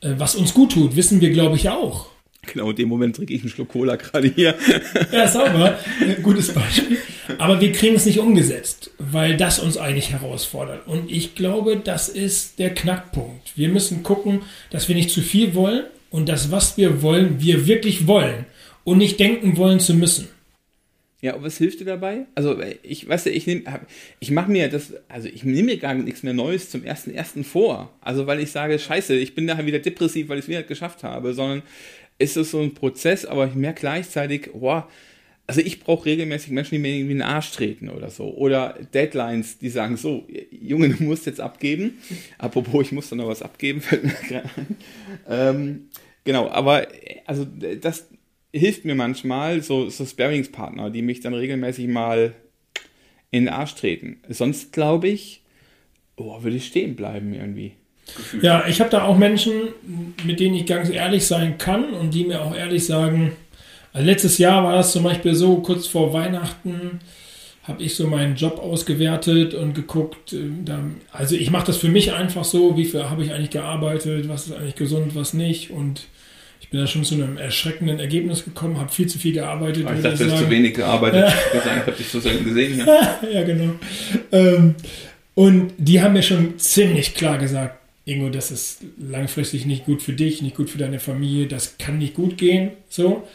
Äh, 0.00 0.14
was 0.18 0.34
uns 0.34 0.54
gut 0.54 0.72
tut, 0.72 0.96
wissen 0.96 1.20
wir, 1.20 1.30
glaube 1.30 1.56
ich, 1.56 1.68
auch. 1.68 2.12
Genau, 2.46 2.70
in 2.70 2.76
dem 2.76 2.88
Moment 2.88 3.14
trinke 3.14 3.32
ich 3.34 3.42
einen 3.42 3.50
Schluck 3.50 3.68
Cola 3.68 3.96
gerade 3.96 4.26
hier. 4.26 4.56
Ja, 5.12 5.28
sauber. 5.28 5.78
Gutes 6.22 6.52
Beispiel. 6.52 6.98
Aber 7.38 7.60
wir 7.60 7.70
kriegen 7.70 7.94
es 7.94 8.04
nicht 8.04 8.18
umgesetzt, 8.18 8.90
weil 8.98 9.36
das 9.36 9.60
uns 9.60 9.76
eigentlich 9.76 10.10
herausfordert. 10.10 10.86
Und 10.88 11.10
ich 11.10 11.36
glaube, 11.36 11.76
das 11.76 12.08
ist 12.08 12.58
der 12.58 12.74
Knackpunkt. 12.74 13.56
Wir 13.56 13.68
müssen 13.68 14.02
gucken, 14.02 14.40
dass 14.70 14.88
wir 14.88 14.96
nicht 14.96 15.10
zu 15.10 15.20
viel 15.20 15.54
wollen 15.54 15.84
und 16.10 16.28
das, 16.28 16.50
was 16.50 16.76
wir 16.76 17.02
wollen, 17.02 17.40
wir 17.40 17.66
wirklich 17.68 18.08
wollen 18.08 18.46
und 18.82 18.98
nicht 18.98 19.20
denken 19.20 19.56
wollen 19.56 19.78
zu 19.78 19.94
müssen. 19.94 20.28
Ja, 21.22 21.34
und 21.36 21.44
was 21.44 21.56
hilft 21.56 21.78
dir 21.78 21.84
dabei? 21.84 22.26
Also, 22.34 22.60
ich 22.82 23.08
weiß 23.08 23.26
ja, 23.26 23.32
ich 23.32 23.46
nehme, 23.46 23.62
ich 24.18 24.32
mache 24.32 24.50
mir 24.50 24.68
das, 24.68 24.92
also 25.08 25.28
ich 25.28 25.44
nehme 25.44 25.62
mir 25.62 25.76
gar 25.78 25.94
nichts 25.94 26.24
mehr 26.24 26.34
Neues 26.34 26.68
zum 26.68 26.82
ersten 26.82 27.12
ersten 27.12 27.44
vor. 27.44 27.92
Also, 28.00 28.26
weil 28.26 28.40
ich 28.40 28.50
sage, 28.50 28.76
scheiße, 28.76 29.14
ich 29.14 29.36
bin 29.36 29.44
nachher 29.44 29.64
wieder 29.64 29.78
depressiv, 29.78 30.28
weil 30.28 30.38
ich 30.38 30.46
es 30.46 30.48
wieder 30.48 30.64
geschafft 30.64 31.04
habe, 31.04 31.32
sondern 31.32 31.62
ist 32.18 32.36
es 32.36 32.50
so 32.50 32.60
ein 32.60 32.74
Prozess, 32.74 33.24
aber 33.24 33.46
ich 33.46 33.54
merke 33.54 33.80
gleichzeitig, 33.80 34.50
boah, 34.52 34.88
also 35.46 35.60
ich 35.60 35.80
brauche 35.80 36.06
regelmäßig 36.06 36.50
Menschen, 36.50 36.74
die 36.74 36.78
mir 36.80 36.88
irgendwie 36.88 37.12
in 37.12 37.18
den 37.18 37.26
Arsch 37.26 37.52
treten 37.52 37.88
oder 37.88 38.10
so. 38.10 38.34
Oder 38.34 38.76
Deadlines, 38.92 39.58
die 39.58 39.68
sagen, 39.68 39.96
so, 39.96 40.26
Junge, 40.50 40.88
du 40.88 41.04
musst 41.04 41.26
jetzt 41.26 41.40
abgeben. 41.40 41.98
Apropos, 42.38 42.86
ich 42.86 42.92
muss 42.92 43.08
da 43.08 43.16
noch 43.16 43.28
was 43.28 43.42
abgeben, 43.42 43.80
fällt 43.80 44.04
mir 44.04 44.10
gerade 44.28 44.50
ein. 44.56 44.76
Ähm, 45.28 45.88
genau, 46.24 46.48
aber 46.48 46.88
also 47.26 47.46
das, 47.80 48.08
hilft 48.52 48.84
mir 48.84 48.94
manchmal 48.94 49.62
so, 49.62 49.88
so 49.88 50.04
Sparringspartner, 50.04 50.90
die 50.90 51.02
mich 51.02 51.20
dann 51.20 51.34
regelmäßig 51.34 51.88
mal 51.88 52.34
in 53.30 53.46
den 53.46 53.54
Arsch 53.54 53.74
treten. 53.74 54.18
Sonst 54.28 54.72
glaube 54.72 55.08
ich, 55.08 55.40
oh, 56.16 56.42
würde 56.42 56.56
ich 56.56 56.66
stehen 56.66 56.94
bleiben 56.94 57.32
irgendwie. 57.32 57.72
Ja, 58.42 58.66
ich 58.66 58.80
habe 58.80 58.90
da 58.90 59.04
auch 59.04 59.16
Menschen, 59.16 59.52
mit 60.24 60.40
denen 60.40 60.54
ich 60.54 60.66
ganz 60.66 60.90
ehrlich 60.90 61.26
sein 61.26 61.56
kann 61.56 61.94
und 61.94 62.12
die 62.12 62.24
mir 62.24 62.42
auch 62.42 62.54
ehrlich 62.54 62.84
sagen, 62.84 63.32
also 63.92 64.06
letztes 64.06 64.38
Jahr 64.38 64.64
war 64.64 64.74
das 64.74 64.92
zum 64.92 65.04
Beispiel 65.04 65.34
so, 65.34 65.56
kurz 65.58 65.86
vor 65.86 66.12
Weihnachten 66.12 67.00
habe 67.64 67.82
ich 67.82 67.94
so 67.94 68.08
meinen 68.08 68.34
Job 68.34 68.58
ausgewertet 68.58 69.54
und 69.54 69.74
geguckt. 69.74 70.32
Äh, 70.32 70.72
also 71.12 71.36
ich 71.36 71.50
mache 71.50 71.66
das 71.66 71.76
für 71.76 71.88
mich 71.88 72.12
einfach 72.12 72.44
so, 72.44 72.76
wie 72.76 72.84
viel 72.84 73.04
habe 73.04 73.22
ich 73.22 73.32
eigentlich 73.32 73.50
gearbeitet, 73.50 74.28
was 74.28 74.46
ist 74.46 74.56
eigentlich 74.56 74.74
gesund, 74.74 75.14
was 75.14 75.32
nicht. 75.32 75.70
Und 75.70 76.06
ich 76.62 76.68
bin 76.70 76.80
da 76.80 76.86
schon 76.86 77.04
zu 77.04 77.14
einem 77.14 77.36
erschreckenden 77.36 77.98
Ergebnis 77.98 78.44
gekommen, 78.44 78.78
habe 78.78 78.90
viel 78.90 79.08
zu 79.08 79.18
viel 79.18 79.32
gearbeitet. 79.32 79.78
ich 79.78 80.02
dachte, 80.02 80.24
du 80.24 80.30
hast 80.30 80.44
zu 80.44 80.48
wenig 80.48 80.74
gearbeitet. 80.74 81.34
ich 81.52 81.60
habe 81.60 81.92
dich 81.92 82.08
so 82.08 82.20
selten 82.20 82.44
gesehen. 82.44 82.78
Ja, 82.78 83.18
ja 83.32 83.42
genau. 83.42 83.74
Ähm, 84.30 84.76
und 85.34 85.72
die 85.76 86.00
haben 86.00 86.12
mir 86.12 86.22
schon 86.22 86.58
ziemlich 86.58 87.14
klar 87.14 87.36
gesagt, 87.36 87.78
Ingo, 88.04 88.30
das 88.30 88.50
ist 88.52 88.84
langfristig 88.98 89.66
nicht 89.66 89.84
gut 89.84 90.02
für 90.02 90.12
dich, 90.12 90.40
nicht 90.40 90.56
gut 90.56 90.70
für 90.70 90.78
deine 90.78 91.00
Familie, 91.00 91.46
das 91.46 91.78
kann 91.78 91.98
nicht 91.98 92.14
gut 92.14 92.38
gehen. 92.38 92.70
So. 92.88 93.26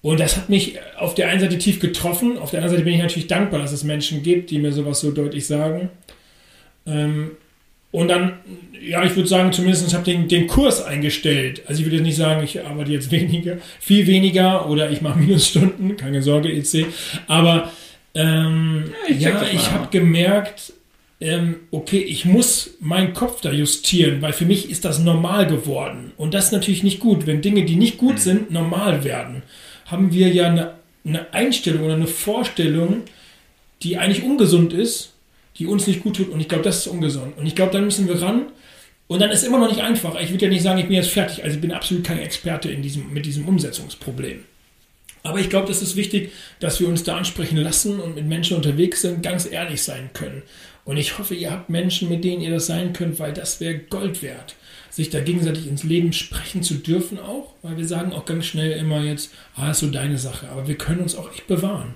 Und 0.00 0.18
das 0.18 0.36
hat 0.38 0.48
mich 0.48 0.78
auf 0.96 1.14
der 1.14 1.28
einen 1.28 1.40
Seite 1.40 1.58
tief 1.58 1.78
getroffen, 1.78 2.38
auf 2.38 2.50
der 2.50 2.60
anderen 2.60 2.76
Seite 2.76 2.84
bin 2.84 2.94
ich 2.94 3.02
natürlich 3.02 3.28
dankbar, 3.28 3.60
dass 3.60 3.72
es 3.72 3.84
Menschen 3.84 4.22
gibt, 4.22 4.50
die 4.50 4.58
mir 4.58 4.72
sowas 4.72 5.00
so 5.00 5.10
deutlich 5.12 5.46
sagen. 5.46 5.90
Ähm, 6.86 7.32
und 7.92 8.08
dann, 8.08 8.32
ja, 8.84 9.04
ich 9.04 9.14
würde 9.14 9.28
sagen, 9.28 9.52
zumindest 9.52 9.94
habe 9.94 10.10
ich 10.10 10.16
den, 10.16 10.26
den 10.26 10.46
Kurs 10.48 10.84
eingestellt. 10.84 11.62
Also 11.66 11.80
ich 11.80 11.86
würde 11.86 11.96
jetzt 11.96 12.04
nicht 12.04 12.16
sagen, 12.16 12.42
ich 12.42 12.64
arbeite 12.64 12.90
jetzt 12.90 13.10
weniger, 13.12 13.58
viel 13.78 14.06
weniger 14.08 14.68
oder 14.68 14.90
ich 14.90 15.00
mache 15.00 15.20
Minusstunden, 15.20 15.96
keine 15.96 16.20
Sorge, 16.22 16.50
EC. 16.50 16.86
Aber 17.28 17.70
ähm, 18.14 18.92
ja, 19.08 19.14
ich, 19.14 19.20
ja, 19.20 19.42
ich 19.52 19.70
habe 19.70 19.88
gemerkt, 19.90 20.72
ähm, 21.20 21.60
okay, 21.70 22.00
ich 22.00 22.24
muss 22.24 22.70
meinen 22.80 23.12
Kopf 23.12 23.40
da 23.42 23.52
justieren, 23.52 24.20
weil 24.22 24.32
für 24.32 24.44
mich 24.44 24.68
ist 24.68 24.84
das 24.84 24.98
normal 24.98 25.46
geworden. 25.46 26.10
Und 26.16 26.34
das 26.34 26.46
ist 26.46 26.52
natürlich 26.52 26.82
nicht 26.82 26.98
gut, 26.98 27.28
wenn 27.28 27.42
Dinge, 27.42 27.64
die 27.64 27.76
nicht 27.76 27.96
gut 27.96 28.14
mhm. 28.14 28.18
sind, 28.18 28.50
normal 28.50 29.04
werden 29.04 29.44
haben 29.92 30.12
wir 30.12 30.28
ja 30.28 30.46
eine, 30.46 30.74
eine 31.04 31.32
Einstellung 31.32 31.84
oder 31.84 31.94
eine 31.94 32.06
Vorstellung, 32.06 33.02
die 33.82 33.98
eigentlich 33.98 34.24
ungesund 34.24 34.72
ist, 34.72 35.11
die 35.58 35.66
uns 35.66 35.86
nicht 35.86 36.02
gut 36.02 36.16
tut. 36.16 36.30
Und 36.30 36.40
ich 36.40 36.48
glaube, 36.48 36.64
das 36.64 36.78
ist 36.78 36.86
ungesund. 36.86 37.36
Und 37.36 37.46
ich 37.46 37.54
glaube, 37.54 37.72
dann 37.72 37.84
müssen 37.84 38.08
wir 38.08 38.20
ran. 38.20 38.46
Und 39.06 39.20
dann 39.20 39.30
ist 39.30 39.44
immer 39.44 39.58
noch 39.58 39.68
nicht 39.68 39.82
einfach. 39.82 40.18
Ich 40.20 40.30
würde 40.30 40.46
ja 40.46 40.50
nicht 40.50 40.62
sagen, 40.62 40.78
ich 40.78 40.86
bin 40.86 40.96
jetzt 40.96 41.10
fertig. 41.10 41.44
Also 41.44 41.56
ich 41.56 41.60
bin 41.60 41.72
absolut 41.72 42.04
kein 42.04 42.18
Experte 42.18 42.70
in 42.70 42.82
diesem, 42.82 43.12
mit 43.12 43.26
diesem 43.26 43.46
Umsetzungsproblem. 43.46 44.44
Aber 45.24 45.38
ich 45.38 45.50
glaube, 45.50 45.68
das 45.68 45.82
ist 45.82 45.96
wichtig, 45.96 46.32
dass 46.60 46.80
wir 46.80 46.88
uns 46.88 47.04
da 47.04 47.16
ansprechen 47.16 47.58
lassen 47.58 48.00
und 48.00 48.16
mit 48.16 48.26
Menschen 48.26 48.56
unterwegs 48.56 49.02
sind, 49.02 49.22
ganz 49.22 49.50
ehrlich 49.50 49.82
sein 49.82 50.10
können. 50.14 50.42
Und 50.84 50.96
ich 50.96 51.18
hoffe, 51.18 51.34
ihr 51.34 51.50
habt 51.50 51.70
Menschen, 51.70 52.08
mit 52.08 52.24
denen 52.24 52.42
ihr 52.42 52.50
das 52.50 52.66
sein 52.66 52.92
könnt, 52.92 53.20
weil 53.20 53.32
das 53.32 53.60
wäre 53.60 53.78
Gold 53.78 54.22
wert 54.22 54.56
sich 54.92 55.08
da 55.08 55.20
gegenseitig 55.20 55.66
ins 55.66 55.84
Leben 55.84 56.12
sprechen 56.12 56.62
zu 56.62 56.74
dürfen 56.74 57.18
auch, 57.18 57.54
weil 57.62 57.78
wir 57.78 57.86
sagen 57.86 58.12
auch 58.12 58.26
ganz 58.26 58.44
schnell 58.44 58.72
immer 58.72 59.02
jetzt, 59.02 59.32
ah, 59.56 59.70
ist 59.70 59.78
so 59.78 59.90
deine 59.90 60.18
Sache, 60.18 60.50
aber 60.50 60.68
wir 60.68 60.76
können 60.76 61.00
uns 61.00 61.16
auch 61.16 61.32
echt 61.32 61.46
bewahren 61.46 61.94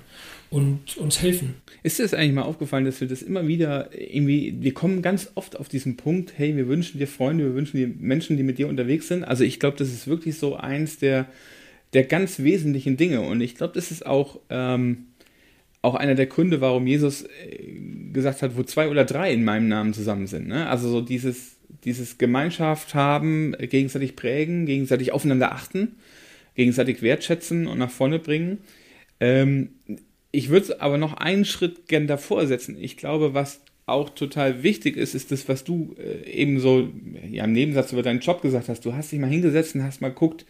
und 0.51 0.97
uns 0.97 1.23
helfen. 1.23 1.55
Ist 1.83 1.99
dir 1.99 2.05
das 2.05 2.15
eigentlich 2.15 2.33
mal 2.33 2.43
aufgefallen, 2.43 2.85
dass 2.85 3.01
wir 3.01 3.09
das 3.09 3.23
immer 3.23 3.47
wieder 3.47 3.91
irgendwie, 3.93 4.57
wir 4.61 4.75
kommen 4.75 5.03
ganz 5.03 5.33
oft 5.35 5.59
auf 5.59 5.69
diesen 5.69 5.97
Punkt, 5.97 6.35
hey, 6.37 6.57
wir 6.57 6.69
wünschen 6.69 6.99
dir 6.99 7.09
Freunde, 7.09 7.45
wir 7.45 7.55
wünschen 7.55 7.77
dir 7.77 7.89
Menschen, 7.89 8.37
die 8.37 8.43
mit 8.43 8.59
dir 8.59 8.69
unterwegs 8.69 9.09
sind. 9.09 9.25
Also 9.25 9.45
ich 9.45 9.59
glaube, 9.59 9.77
das 9.77 9.89
ist 9.89 10.07
wirklich 10.07 10.39
so 10.39 10.57
eins 10.57 10.99
der, 10.99 11.27
der 11.93 12.05
ganz 12.05 12.41
wesentlichen 12.41 12.97
Dinge 12.97 13.21
und 13.23 13.41
ich 13.41 13.57
glaube, 13.57 13.75
das 13.75 13.91
ist 13.91 14.07
auch, 14.07 14.41
ähm, 14.51 15.07
auch 15.83 15.95
einer 15.95 16.15
der 16.15 16.27
Gründe, 16.27 16.61
warum 16.61 16.87
Jesus 16.87 17.23
äh, 17.23 17.73
gesagt 18.13 18.43
hat, 18.43 18.57
wo 18.57 18.63
zwei 18.63 18.89
oder 18.89 19.05
drei 19.05 19.33
in 19.33 19.45
meinem 19.45 19.69
Namen 19.69 19.95
zusammen 19.95 20.27
sind. 20.27 20.49
Ne? 20.49 20.69
Also 20.69 20.89
so 20.89 21.01
dieses, 21.01 21.57
dieses 21.85 22.19
Gemeinschaft 22.19 22.95
haben, 22.95 23.55
gegenseitig 23.59 24.17
prägen, 24.17 24.67
gegenseitig 24.67 25.13
aufeinander 25.13 25.53
achten, 25.53 25.97
gegenseitig 26.55 27.03
wertschätzen 27.03 27.67
und 27.67 27.79
nach 27.79 27.91
vorne 27.91 28.19
bringen. 28.19 28.59
Ähm, 29.21 29.71
ich 30.37 30.49
würde 30.51 30.81
aber 30.81 30.99
noch 30.99 31.15
einen 31.15 31.45
Schritt 31.45 31.89
gern 31.89 32.07
davor 32.07 32.47
setzen. 32.47 32.77
Ich 32.81 32.97
glaube, 32.97 33.35
was 33.35 33.63
auch 33.87 34.11
total 34.11 34.63
wichtig 34.63 34.97
ist, 34.97 35.15
ist 35.15 35.33
das, 35.33 35.49
was 35.49 35.65
du 35.65 35.95
äh, 35.99 36.29
eben 36.31 36.61
so 36.61 36.89
ja, 37.31 37.45
im 37.45 37.53
Nebensatz 37.53 37.93
über 37.93 38.03
deinen 38.03 38.21
Job 38.21 38.43
gesagt 38.43 38.69
hast. 38.69 38.85
Du 38.85 38.95
hast 38.95 39.13
dich 39.13 39.21
mal 39.21 39.31
hingesetzt 39.31 39.75
und 39.75 39.85
hast 39.85 40.01
mal 40.01 40.09
geguckt, 40.09 40.45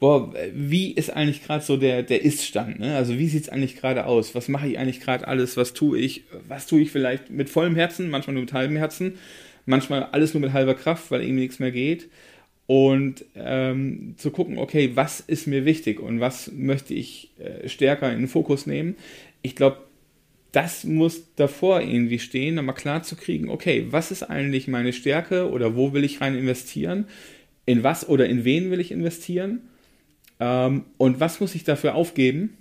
boah, 0.00 0.34
wie 0.52 0.92
ist 0.92 1.10
eigentlich 1.10 1.44
gerade 1.44 1.64
so 1.64 1.76
der, 1.76 2.02
der 2.02 2.22
Ist-Stand? 2.22 2.80
Ne? 2.80 2.96
Also 2.96 3.18
wie 3.18 3.28
sieht 3.28 3.44
es 3.44 3.48
eigentlich 3.48 3.76
gerade 3.76 4.06
aus? 4.06 4.34
Was 4.34 4.48
mache 4.48 4.68
ich 4.68 4.78
eigentlich 4.78 5.00
gerade 5.00 5.26
alles? 5.26 5.56
Was 5.56 5.72
tue 5.72 5.98
ich? 5.98 6.24
Was 6.46 6.66
tue 6.66 6.80
ich 6.80 6.90
vielleicht 6.90 7.30
mit 7.30 7.48
vollem 7.48 7.76
Herzen, 7.76 8.10
manchmal 8.10 8.34
nur 8.34 8.42
mit 8.42 8.52
halbem 8.52 8.76
Herzen? 8.76 9.14
manchmal 9.68 10.04
alles 10.12 10.34
nur 10.34 10.40
mit 10.40 10.52
halber 10.52 10.74
Kraft, 10.74 11.10
weil 11.10 11.22
irgendwie 11.22 11.42
nichts 11.42 11.58
mehr 11.58 11.70
geht. 11.70 12.08
Und 12.68 13.24
ähm, 13.34 14.14
zu 14.18 14.30
gucken, 14.30 14.58
okay, 14.58 14.92
was 14.94 15.20
ist 15.20 15.46
mir 15.46 15.64
wichtig 15.64 16.00
und 16.00 16.20
was 16.20 16.52
möchte 16.52 16.92
ich 16.92 17.32
äh, 17.38 17.66
stärker 17.68 18.12
in 18.12 18.18
den 18.18 18.28
Fokus 18.28 18.66
nehmen. 18.66 18.96
Ich 19.40 19.56
glaube, 19.56 19.78
das 20.52 20.84
muss 20.84 21.34
davor 21.34 21.80
irgendwie 21.80 22.18
stehen, 22.18 22.56
nochmal 22.56 22.74
klar 22.74 23.02
zu 23.02 23.16
kriegen, 23.16 23.48
okay, 23.48 23.86
was 23.90 24.10
ist 24.10 24.22
eigentlich 24.22 24.68
meine 24.68 24.92
Stärke 24.92 25.50
oder 25.50 25.76
wo 25.76 25.94
will 25.94 26.04
ich 26.04 26.20
rein 26.20 26.36
investieren? 26.36 27.06
In 27.64 27.82
was 27.82 28.06
oder 28.06 28.26
in 28.26 28.44
wen 28.44 28.70
will 28.70 28.80
ich 28.80 28.92
investieren? 28.92 29.60
Ähm, 30.38 30.84
und 30.98 31.20
was 31.20 31.40
muss 31.40 31.54
ich 31.54 31.64
dafür 31.64 31.94
aufgeben 31.94 32.58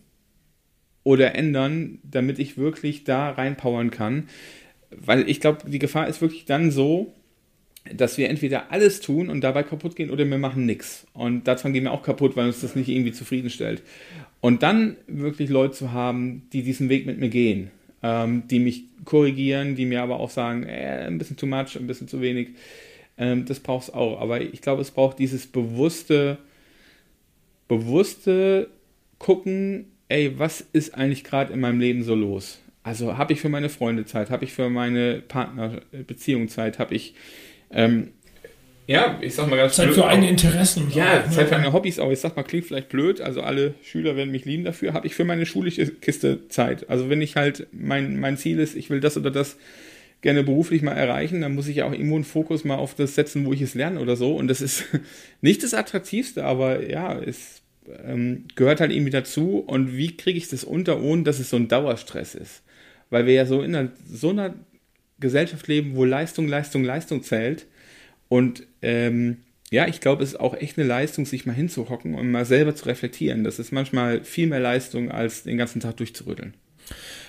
oder 1.03 1.35
ändern, 1.35 1.99
damit 2.03 2.39
ich 2.39 2.57
wirklich 2.57 3.03
da 3.03 3.31
reinpowern 3.31 3.91
kann? 3.91 4.27
weil 4.89 5.29
ich 5.29 5.39
glaube, 5.39 5.69
die 5.69 5.79
Gefahr 5.79 6.07
ist 6.07 6.21
wirklich 6.21 6.45
dann 6.45 6.71
so, 6.71 7.13
dass 7.96 8.17
wir 8.17 8.29
entweder 8.29 8.72
alles 8.72 9.01
tun 9.01 9.29
und 9.29 9.41
dabei 9.41 9.63
kaputt 9.63 9.96
gehen 9.96 10.10
oder 10.10 10.29
wir 10.29 10.38
machen 10.38 10.65
nichts. 10.65 11.06
Und 11.13 11.48
daran 11.48 11.74
gehen 11.74 11.84
wir 11.84 11.91
auch 11.91 12.03
kaputt, 12.03 12.36
weil 12.36 12.48
uns 12.48 12.62
das 12.62 12.75
nicht 12.75 12.89
irgendwie 12.89 13.12
zufriedenstellt. 13.12 13.82
Und 14.41 14.63
dann 14.63 14.98
wirklich 15.08 15.50
Leute 15.50 15.74
zu 15.74 15.91
haben, 15.91 16.44
die 16.53 16.63
diesen 16.63 16.89
Weg 16.89 17.06
mit 17.06 17.20
mir 17.20 17.29
gehen, 17.29 17.72
ähm, 18.03 18.44
die 18.50 18.60
mich 18.60 18.84
korrigieren, 19.06 19.75
die 19.75 19.86
mir 19.86 20.01
aber 20.01 20.20
auch 20.20 20.29
sagen, 20.29 20.63
äh, 20.63 21.06
ein 21.08 21.17
bisschen 21.17 21.38
too 21.38 21.48
much, 21.48 21.75
ein 21.75 21.88
bisschen 21.88 22.08
zu 22.08 22.22
wenig, 22.22 22.50
ähm, 23.17 23.46
das 23.46 23.60
braucht 23.60 23.89
es 23.89 23.94
auch. 23.94 24.20
Aber 24.22 24.41
ich 24.41 24.62
glaube, 24.62 24.82
es 24.82 24.91
braucht 24.91 25.20
dieses 25.20 25.48
bewusste, 25.48 26.38
bewusste 27.67 28.70
Gucken, 29.20 29.86
ey, 30.10 30.38
was 30.38 30.62
ist 30.74 30.94
eigentlich 30.96 31.24
gerade 31.24 31.53
in 31.53 31.60
meinem 31.60 31.79
Leben 31.79 32.03
so 32.03 32.15
los? 32.15 32.60
Also 32.84 33.17
habe 33.17 33.34
ich 33.34 33.41
für 33.41 33.50
meine 33.50 33.67
Freunde 33.67 34.06
Zeit, 34.06 34.29
habe 34.29 34.46
ich 34.46 34.53
für 34.53 34.70
meine 34.70 35.22
Partnerbeziehung 35.27 36.48
Zeit, 36.48 36.79
habe 36.79 36.96
ich 36.96 37.15
ähm, 37.71 38.09
ja, 38.88 39.17
ich 39.21 39.36
sag 39.36 39.50
mal 39.50 39.57
ganz 39.57 39.75
Zeit 39.75 39.88
blöd, 39.88 39.97
für 39.97 40.07
eigene 40.07 40.29
Interessen. 40.29 40.89
Ja, 40.93 41.19
auch, 41.19 41.29
Zeit 41.29 41.50
für 41.50 41.55
eigene 41.55 41.74
Hobbys 41.74 42.00
auch. 42.00 42.12
Ich 42.12 42.19
sag 42.19 42.36
mal, 42.36 42.43
klingt 42.43 42.65
vielleicht 42.65 42.89
blöd, 42.89 43.19
also 43.19 43.41
alle 43.41 43.74
Schüler 43.83 44.15
werden 44.15 44.31
mich 44.31 44.45
lieben 44.45 44.63
dafür, 44.63 44.93
habe 44.93 45.07
ich 45.07 45.15
für 45.15 45.25
meine 45.25 45.45
schulische 45.45 45.88
Kiste 45.88 46.47
Zeit. 46.47 46.89
Also 46.89 47.09
wenn 47.09 47.21
ich 47.21 47.36
halt, 47.36 47.67
mein, 47.71 48.19
mein 48.19 48.38
Ziel 48.38 48.59
ist, 48.59 48.75
ich 48.75 48.89
will 48.89 49.01
das 49.01 49.17
oder 49.17 49.29
das 49.29 49.57
gerne 50.21 50.43
beruflich 50.43 50.81
mal 50.81 50.93
erreichen, 50.93 51.41
dann 51.41 51.53
muss 51.53 51.67
ich 51.67 51.77
ja 51.77 51.86
auch 51.86 51.91
irgendwo 51.91 52.15
einen 52.15 52.24
Fokus 52.24 52.63
mal 52.63 52.75
auf 52.75 52.95
das 52.95 53.15
setzen, 53.15 53.45
wo 53.45 53.53
ich 53.53 53.62
es 53.62 53.75
lerne 53.75 54.00
oder 54.00 54.15
so. 54.15 54.36
Und 54.36 54.47
das 54.47 54.62
ist 54.62 54.86
nicht 55.41 55.63
das 55.63 55.74
Attraktivste, 55.74 56.45
aber 56.45 56.89
ja, 56.89 57.19
es 57.19 57.62
ähm, 58.05 58.45
gehört 58.55 58.79
halt 58.79 58.91
irgendwie 58.91 59.12
dazu. 59.12 59.59
Und 59.59 59.97
wie 59.97 60.15
kriege 60.15 60.38
ich 60.38 60.47
das 60.47 60.63
unter, 60.63 61.01
ohne 61.01 61.24
dass 61.24 61.39
es 61.39 61.50
so 61.50 61.57
ein 61.57 61.67
Dauerstress 61.67 62.36
ist? 62.36 62.63
weil 63.09 63.25
wir 63.25 63.33
ja 63.33 63.45
so 63.45 63.62
in 63.62 63.75
einer, 63.75 63.89
so 64.09 64.29
einer 64.29 64.53
Gesellschaft 65.19 65.67
leben, 65.67 65.95
wo 65.95 66.05
Leistung, 66.05 66.47
Leistung, 66.47 66.83
Leistung 66.83 67.24
zählt. 67.24 67.65
Und 68.29 68.63
ähm, 68.81 69.38
ja, 69.69 69.88
ich 69.88 70.00
glaube, 70.00 70.24
es 70.24 70.29
ist 70.29 70.39
auch 70.39 70.53
echt 70.53 70.77
eine 70.77 70.88
Leistung, 70.88 71.25
sich 71.25 71.45
mal 71.45 71.53
hinzuhocken 71.53 72.15
und 72.15 72.31
mal 72.31 72.45
selber 72.45 72.75
zu 72.75 72.86
reflektieren. 72.86 73.43
Das 73.43 73.59
ist 73.59 73.71
manchmal 73.71 74.24
viel 74.24 74.47
mehr 74.47 74.59
Leistung, 74.59 75.12
als 75.12 75.43
den 75.43 75.57
ganzen 75.57 75.81
Tag 75.81 75.97
durchzurütteln. 75.97 76.53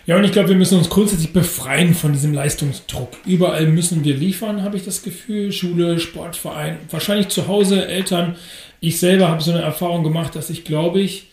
Ja, 0.07 0.17
und 0.17 0.25
ich 0.25 0.33
glaube, 0.33 0.51
wir 0.51 0.57
müssen 0.57 0.79
uns 0.79 0.89
grundsätzlich 0.89 1.33
befreien 1.33 1.95
von 1.95 2.13
diesem 2.13 2.33
Leistungsdruck. 2.33 3.11
Überall 3.27 3.67
müssen 3.67 4.05
wir 4.05 4.15
liefern, 4.15 4.63
habe 4.63 4.77
ich 4.77 4.85
das 4.85 5.03
Gefühl. 5.03 5.53
Schule, 5.53 5.99
Sportverein, 5.99 6.79
wahrscheinlich 6.91 7.29
zu 7.29 7.49
Hause, 7.49 7.87
Eltern. 7.87 8.37
Ich 8.81 9.01
selber 9.01 9.29
habe 9.29 9.43
so 9.43 9.51
eine 9.51 9.63
Erfahrung 9.63 10.05
gemacht, 10.05 10.37
dass 10.37 10.49
ich, 10.49 10.65
glaube 10.65 11.01
ich, 11.01 11.31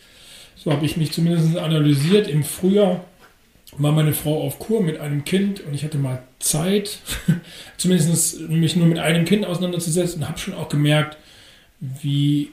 so 0.55 0.71
habe 0.71 0.85
ich 0.85 0.97
mich 0.97 1.11
zumindest 1.11 1.55
analysiert, 1.57 2.27
im 2.27 2.43
Frühjahr 2.43 3.05
war 3.77 3.91
meine 3.91 4.13
Frau 4.13 4.41
auf 4.41 4.59
Kur 4.59 4.81
mit 4.81 4.99
einem 4.99 5.25
Kind 5.25 5.61
und 5.61 5.73
ich 5.73 5.83
hatte 5.83 5.97
mal 5.97 6.23
Zeit, 6.39 6.99
zumindest 7.77 8.49
mich 8.49 8.75
nur 8.75 8.87
mit 8.87 8.99
einem 8.99 9.25
Kind 9.25 9.45
auseinanderzusetzen 9.45 10.21
und 10.21 10.27
habe 10.27 10.39
schon 10.39 10.53
auch 10.53 10.69
gemerkt, 10.69 11.17
wie, 11.79 12.51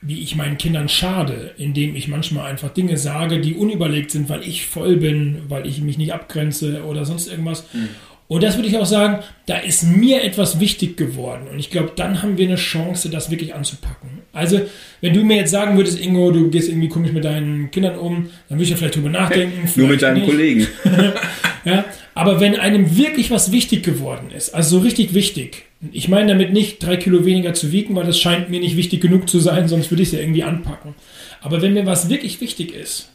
wie 0.00 0.20
ich 0.20 0.36
meinen 0.36 0.58
Kindern 0.58 0.88
schade, 0.88 1.54
indem 1.58 1.96
ich 1.96 2.08
manchmal 2.08 2.50
einfach 2.50 2.70
Dinge 2.70 2.96
sage, 2.96 3.40
die 3.40 3.54
unüberlegt 3.54 4.10
sind, 4.10 4.28
weil 4.28 4.42
ich 4.42 4.66
voll 4.66 4.96
bin, 4.96 5.42
weil 5.48 5.66
ich 5.66 5.80
mich 5.80 5.98
nicht 5.98 6.12
abgrenze 6.12 6.84
oder 6.84 7.04
sonst 7.04 7.28
irgendwas. 7.28 7.64
Mhm. 7.72 7.88
Und 8.30 8.44
das 8.44 8.56
würde 8.56 8.68
ich 8.68 8.78
auch 8.78 8.86
sagen, 8.86 9.24
da 9.46 9.56
ist 9.56 9.82
mir 9.82 10.22
etwas 10.22 10.60
wichtig 10.60 10.96
geworden. 10.96 11.48
Und 11.50 11.58
ich 11.58 11.68
glaube, 11.68 11.90
dann 11.96 12.22
haben 12.22 12.38
wir 12.38 12.46
eine 12.46 12.54
Chance, 12.54 13.10
das 13.10 13.28
wirklich 13.28 13.56
anzupacken. 13.56 14.20
Also, 14.32 14.60
wenn 15.00 15.14
du 15.14 15.24
mir 15.24 15.38
jetzt 15.38 15.50
sagen 15.50 15.76
würdest, 15.76 15.98
Ingo, 15.98 16.30
du 16.30 16.48
gehst 16.48 16.68
irgendwie 16.68 16.88
komisch 16.88 17.10
mit 17.10 17.24
deinen 17.24 17.72
Kindern 17.72 17.98
um, 17.98 18.30
dann 18.48 18.56
würde 18.56 18.62
ich 18.62 18.70
ja 18.70 18.76
vielleicht 18.76 18.94
drüber 18.94 19.08
nachdenken. 19.08 19.68
Nur 19.74 19.88
mit 19.88 20.00
deinen. 20.00 20.24
Kollegen. 20.24 20.68
ja, 21.64 21.84
aber 22.14 22.38
wenn 22.38 22.54
einem 22.54 22.96
wirklich 22.96 23.32
was 23.32 23.50
wichtig 23.50 23.82
geworden 23.82 24.30
ist, 24.30 24.54
also 24.54 24.78
so 24.78 24.84
richtig 24.84 25.12
wichtig, 25.12 25.64
ich 25.90 26.08
meine 26.08 26.28
damit 26.28 26.52
nicht 26.52 26.80
drei 26.86 26.98
Kilo 26.98 27.24
weniger 27.24 27.52
zu 27.52 27.72
wiegen, 27.72 27.96
weil 27.96 28.06
das 28.06 28.20
scheint 28.20 28.48
mir 28.48 28.60
nicht 28.60 28.76
wichtig 28.76 29.00
genug 29.00 29.28
zu 29.28 29.40
sein, 29.40 29.66
sonst 29.66 29.90
würde 29.90 30.04
ich 30.04 30.10
es 30.10 30.14
ja 30.14 30.20
irgendwie 30.20 30.44
anpacken. 30.44 30.94
Aber 31.40 31.62
wenn 31.62 31.74
mir 31.74 31.84
was 31.84 32.08
wirklich 32.08 32.40
wichtig 32.40 32.76
ist, 32.76 33.10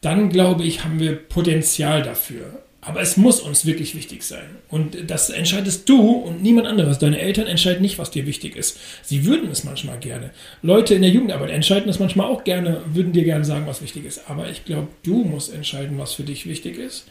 dann 0.00 0.28
glaube 0.28 0.64
ich, 0.64 0.82
haben 0.82 0.98
wir 0.98 1.12
Potenzial 1.12 2.02
dafür. 2.02 2.64
Aber 2.88 3.02
es 3.02 3.18
muss 3.18 3.40
uns 3.40 3.66
wirklich 3.66 3.94
wichtig 3.94 4.22
sein. 4.22 4.46
Und 4.70 5.10
das 5.10 5.28
entscheidest 5.28 5.86
du 5.90 6.10
und 6.10 6.42
niemand 6.42 6.66
anderes. 6.66 6.98
Deine 6.98 7.20
Eltern 7.20 7.46
entscheiden 7.46 7.82
nicht, 7.82 7.98
was 7.98 8.10
dir 8.10 8.24
wichtig 8.24 8.56
ist. 8.56 8.78
Sie 9.02 9.26
würden 9.26 9.50
es 9.50 9.62
manchmal 9.62 9.98
gerne. 9.98 10.30
Leute 10.62 10.94
in 10.94 11.02
der 11.02 11.10
Jugendarbeit 11.10 11.50
entscheiden 11.50 11.90
es 11.90 11.98
manchmal 11.98 12.28
auch 12.28 12.44
gerne, 12.44 12.80
würden 12.86 13.12
dir 13.12 13.24
gerne 13.24 13.44
sagen, 13.44 13.66
was 13.66 13.82
wichtig 13.82 14.06
ist. 14.06 14.22
Aber 14.30 14.48
ich 14.48 14.64
glaube, 14.64 14.88
du 15.02 15.22
musst 15.22 15.52
entscheiden, 15.52 15.98
was 15.98 16.14
für 16.14 16.22
dich 16.22 16.46
wichtig 16.46 16.78
ist. 16.78 17.06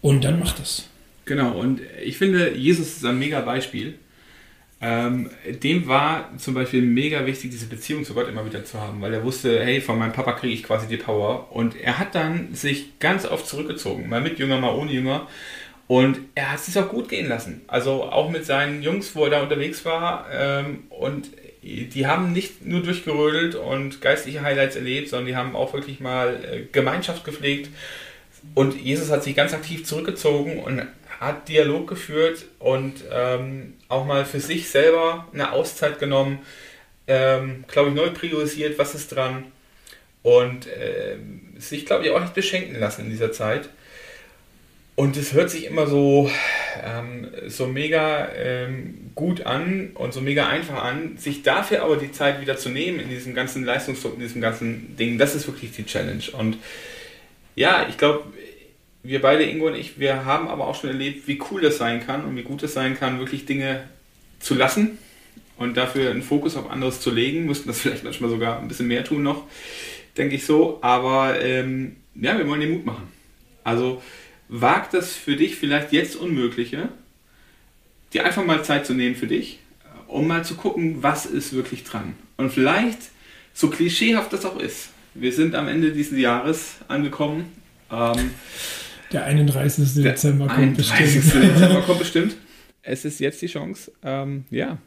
Und 0.00 0.22
dann 0.22 0.38
mach 0.38 0.52
das. 0.52 0.84
Genau. 1.24 1.58
Und 1.58 1.80
ich 2.04 2.16
finde, 2.16 2.56
Jesus 2.56 2.98
ist 2.98 3.04
ein 3.04 3.18
mega 3.18 3.40
Beispiel. 3.40 3.94
Ähm, 4.82 5.28
dem 5.62 5.88
war 5.88 6.30
zum 6.38 6.54
Beispiel 6.54 6.80
mega 6.80 7.26
wichtig, 7.26 7.50
diese 7.50 7.66
Beziehung 7.66 8.04
zu 8.04 8.14
Gott 8.14 8.28
immer 8.28 8.46
wieder 8.46 8.64
zu 8.64 8.80
haben, 8.80 9.02
weil 9.02 9.12
er 9.12 9.22
wusste, 9.22 9.62
hey, 9.62 9.80
von 9.80 9.98
meinem 9.98 10.12
Papa 10.12 10.32
kriege 10.32 10.54
ich 10.54 10.62
quasi 10.62 10.86
die 10.86 10.96
Power. 10.96 11.52
Und 11.54 11.76
er 11.76 11.98
hat 11.98 12.14
dann 12.14 12.54
sich 12.54 12.98
ganz 12.98 13.26
oft 13.26 13.46
zurückgezogen, 13.46 14.08
mal 14.08 14.22
mit 14.22 14.38
Jünger, 14.38 14.58
mal 14.58 14.74
ohne 14.74 14.92
Jünger. 14.92 15.26
Und 15.86 16.20
er 16.34 16.52
hat 16.52 16.60
es 16.60 16.66
sich 16.66 16.78
auch 16.78 16.88
gut 16.88 17.08
gehen 17.08 17.28
lassen. 17.28 17.62
Also 17.66 18.04
auch 18.04 18.30
mit 18.30 18.46
seinen 18.46 18.82
Jungs, 18.82 19.14
wo 19.16 19.24
er 19.24 19.30
da 19.30 19.42
unterwegs 19.42 19.84
war. 19.84 20.26
Ähm, 20.32 20.84
und 20.88 21.28
die 21.62 22.06
haben 22.06 22.32
nicht 22.32 22.64
nur 22.64 22.80
durchgerödelt 22.80 23.54
und 23.54 24.00
geistliche 24.00 24.40
Highlights 24.42 24.76
erlebt, 24.76 25.08
sondern 25.08 25.26
die 25.26 25.36
haben 25.36 25.54
auch 25.54 25.74
wirklich 25.74 26.00
mal 26.00 26.42
äh, 26.42 26.62
Gemeinschaft 26.72 27.24
gepflegt. 27.24 27.68
Und 28.54 28.80
Jesus 28.80 29.10
hat 29.10 29.24
sich 29.24 29.36
ganz 29.36 29.52
aktiv 29.52 29.84
zurückgezogen 29.84 30.60
und 30.60 30.86
hat 31.20 31.48
Dialog 31.48 31.86
geführt 31.86 32.46
und 32.58 33.04
ähm, 33.12 33.74
auch 33.88 34.06
mal 34.06 34.24
für 34.24 34.40
sich 34.40 34.70
selber 34.70 35.28
eine 35.32 35.52
Auszeit 35.52 35.98
genommen, 35.98 36.38
ähm, 37.06 37.64
glaube 37.68 37.90
ich, 37.90 37.94
neu 37.94 38.10
priorisiert, 38.10 38.78
was 38.78 38.94
ist 38.94 39.14
dran 39.14 39.44
und 40.22 40.66
äh, 40.66 41.16
sich, 41.58 41.84
glaube 41.84 42.06
ich, 42.06 42.10
auch 42.10 42.20
nicht 42.20 42.34
beschenken 42.34 42.80
lassen 42.80 43.04
in 43.04 43.10
dieser 43.10 43.32
Zeit. 43.32 43.68
Und 44.96 45.16
es 45.16 45.32
hört 45.32 45.50
sich 45.50 45.64
immer 45.66 45.86
so, 45.86 46.30
ähm, 46.82 47.28
so 47.46 47.66
mega 47.66 48.28
ähm, 48.34 49.12
gut 49.14 49.46
an 49.46 49.90
und 49.94 50.12
so 50.12 50.20
mega 50.20 50.48
einfach 50.48 50.82
an, 50.82 51.16
sich 51.16 51.42
dafür 51.42 51.82
aber 51.82 51.96
die 51.96 52.12
Zeit 52.12 52.40
wieder 52.40 52.56
zu 52.56 52.70
nehmen 52.70 52.98
in 53.00 53.08
diesem 53.08 53.34
ganzen 53.34 53.64
Leistungsdruck, 53.64 54.14
in 54.14 54.20
diesem 54.20 54.40
ganzen 54.40 54.96
Ding, 54.96 55.16
das 55.18 55.34
ist 55.34 55.46
wirklich 55.46 55.72
die 55.72 55.86
Challenge. 55.86 56.24
Und 56.32 56.58
ja, 57.56 57.86
ich 57.88 57.98
glaube, 57.98 58.24
wir 59.02 59.20
beide, 59.20 59.44
Ingo 59.44 59.66
und 59.66 59.74
ich, 59.74 59.98
wir 59.98 60.24
haben 60.24 60.48
aber 60.48 60.66
auch 60.66 60.78
schon 60.78 60.90
erlebt, 60.90 61.26
wie 61.26 61.40
cool 61.50 61.62
das 61.62 61.78
sein 61.78 62.04
kann 62.04 62.24
und 62.24 62.36
wie 62.36 62.42
gut 62.42 62.62
es 62.62 62.74
sein 62.74 62.98
kann, 62.98 63.18
wirklich 63.18 63.46
Dinge 63.46 63.84
zu 64.40 64.54
lassen 64.54 64.98
und 65.56 65.76
dafür 65.76 66.10
einen 66.10 66.22
Fokus 66.22 66.56
auf 66.56 66.70
anderes 66.70 67.00
zu 67.00 67.10
legen. 67.10 67.46
Müssten 67.46 67.68
das 67.68 67.80
vielleicht 67.82 68.04
manchmal 68.04 68.30
sogar 68.30 68.58
ein 68.58 68.68
bisschen 68.68 68.88
mehr 68.88 69.04
tun 69.04 69.22
noch, 69.22 69.44
denke 70.16 70.34
ich 70.34 70.44
so. 70.44 70.78
Aber 70.82 71.40
ähm, 71.40 71.96
ja, 72.14 72.36
wir 72.36 72.46
wollen 72.46 72.60
den 72.60 72.72
Mut 72.72 72.84
machen. 72.84 73.08
Also 73.64 74.02
wagt 74.48 74.94
das 74.94 75.12
für 75.12 75.36
dich 75.36 75.56
vielleicht 75.56 75.92
jetzt 75.92 76.16
Unmögliche, 76.16 76.88
dir 78.12 78.24
einfach 78.24 78.44
mal 78.44 78.64
Zeit 78.64 78.84
zu 78.84 78.94
nehmen 78.94 79.14
für 79.14 79.28
dich, 79.28 79.60
um 80.08 80.26
mal 80.26 80.44
zu 80.44 80.56
gucken, 80.56 81.02
was 81.02 81.24
ist 81.24 81.52
wirklich 81.52 81.84
dran. 81.84 82.14
Und 82.36 82.50
vielleicht, 82.50 82.98
so 83.54 83.70
klischeehaft 83.70 84.32
das 84.32 84.44
auch 84.44 84.58
ist, 84.58 84.90
wir 85.14 85.32
sind 85.32 85.54
am 85.54 85.68
Ende 85.68 85.92
dieses 85.92 86.18
Jahres 86.18 86.76
angekommen. 86.88 87.52
Ähm, 87.90 88.30
der 89.12 89.24
31. 89.24 89.94
Der 89.94 90.12
Dezember 90.12 90.46
kommt 90.46 90.58
31. 90.58 91.22
bestimmt. 91.22 91.44
Dezember 91.44 91.82
kommt 91.86 91.98
bestimmt. 91.98 92.36
Es 92.82 93.04
ist 93.04 93.20
jetzt 93.20 93.42
die 93.42 93.46
Chance, 93.46 93.92
ähm, 94.02 94.44
ja, 94.50 94.78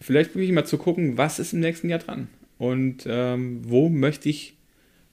vielleicht 0.00 0.34
wirklich 0.34 0.52
mal 0.52 0.64
zu 0.64 0.78
gucken, 0.78 1.18
was 1.18 1.38
ist 1.38 1.52
im 1.52 1.60
nächsten 1.60 1.88
Jahr 1.88 1.98
dran 1.98 2.28
und 2.58 3.04
ähm, 3.06 3.60
wo 3.64 3.88
möchte 3.88 4.28
ich 4.28 4.54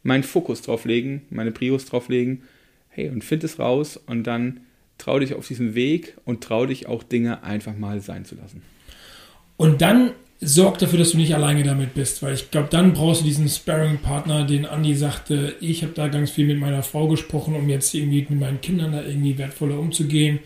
meinen 0.03 0.23
Fokus 0.23 0.61
drauf 0.61 0.85
legen, 0.85 1.23
meine 1.29 1.51
Prios 1.51 1.85
drauf 1.85 2.09
legen. 2.09 2.43
Hey, 2.89 3.09
und 3.09 3.23
find 3.23 3.43
es 3.43 3.59
raus 3.59 3.97
und 3.97 4.23
dann 4.25 4.61
trau 4.97 5.19
dich 5.19 5.33
auf 5.33 5.47
diesen 5.47 5.75
Weg 5.75 6.15
und 6.25 6.43
trau 6.43 6.65
dich 6.65 6.87
auch 6.87 7.03
Dinge 7.03 7.43
einfach 7.43 7.75
mal 7.75 8.01
sein 8.01 8.25
zu 8.25 8.35
lassen. 8.35 8.61
Und 9.57 9.81
dann 9.81 10.11
sorg 10.41 10.77
dafür, 10.77 10.99
dass 10.99 11.11
du 11.11 11.17
nicht 11.17 11.35
alleine 11.35 11.63
damit 11.63 11.93
bist, 11.93 12.23
weil 12.23 12.33
ich 12.33 12.49
glaube, 12.49 12.69
dann 12.71 12.93
brauchst 12.93 13.21
du 13.21 13.25
diesen 13.25 13.49
Sparring-Partner, 13.49 14.45
den 14.45 14.65
Andi 14.65 14.95
sagte, 14.95 15.55
ich 15.59 15.83
habe 15.83 15.93
da 15.93 16.07
ganz 16.07 16.31
viel 16.31 16.47
mit 16.47 16.59
meiner 16.59 16.83
Frau 16.83 17.07
gesprochen, 17.07 17.55
um 17.55 17.67
jetzt 17.67 17.93
irgendwie 17.93 18.25
mit 18.29 18.39
meinen 18.39 18.61
Kindern 18.61 18.93
da 18.93 19.03
irgendwie 19.03 19.37
wertvoller 19.37 19.77
umzugehen. 19.77 20.39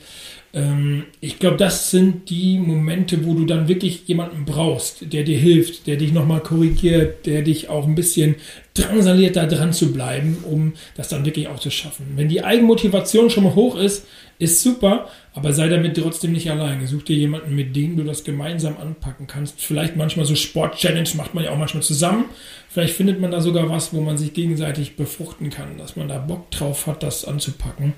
Ähm, 0.54 1.06
ich 1.20 1.40
glaube, 1.40 1.58
das 1.58 1.90
sind 1.90 2.30
die 2.30 2.60
Momente, 2.60 3.26
wo 3.26 3.34
du 3.34 3.46
dann 3.46 3.68
wirklich 3.68 4.08
jemanden 4.08 4.46
brauchst, 4.46 5.12
der 5.12 5.24
dir 5.24 5.38
hilft, 5.38 5.88
der 5.88 5.98
dich 5.98 6.14
nochmal 6.14 6.42
korrigiert, 6.42 7.26
der 7.26 7.42
dich 7.42 7.70
auch 7.70 7.88
ein 7.88 7.96
bisschen 7.96 8.36
drangsaliert, 8.76 9.36
da 9.36 9.46
dran 9.46 9.74
zu 9.74 9.92
bleiben, 9.92 10.38
um 10.50 10.74
das 10.96 11.10
dann 11.10 11.26
wirklich 11.26 11.48
auch 11.48 11.60
zu 11.60 11.72
schaffen. 11.72 12.14
Wenn 12.16 12.30
die 12.30 12.44
Eigenmotivation 12.44 13.30
schon 13.30 13.46
mal 13.46 13.56
hoch 13.56 13.76
ist, 13.76 14.06
ist 14.40 14.62
super, 14.62 15.08
aber 15.34 15.54
sei 15.54 15.70
damit 15.70 15.98
trotzdem 15.98 16.34
nicht 16.34 16.50
alleine. 16.50 16.88
Such 16.88 17.04
dir 17.04 17.16
jemanden, 17.16 17.56
mit 17.56 17.76
dem 17.76 17.98
du 17.98 18.04
das 18.04 18.24
gemeinsam 18.24 18.78
anpacken 18.78 19.26
kannst. 19.26 19.62
Vielleicht 19.62 19.96
manchmal 19.96 20.26
so 20.26 20.36
Sport-Challenge 20.36 21.10
macht 21.16 21.34
man 21.34 21.44
ja 21.44 21.52
auch 21.52 21.58
manchmal 21.58 21.84
zusammen. 21.84 22.26
Vielleicht 22.70 22.96
findet 22.96 23.20
man 23.20 23.32
da 23.32 23.42
sogar 23.42 23.70
was, 23.70 23.94
wo 23.94 24.02
man 24.02 24.18
sich 24.18 24.34
gegenseitig 24.34 24.96
befruchten 24.96 25.50
kann, 25.50 25.78
dass 25.78 25.96
man 25.96 26.08
da 26.08 26.18
Bock 26.18 26.50
drauf 26.52 26.88
hat, 26.88 27.04
das 27.04 27.26
anzupacken. 27.26 27.94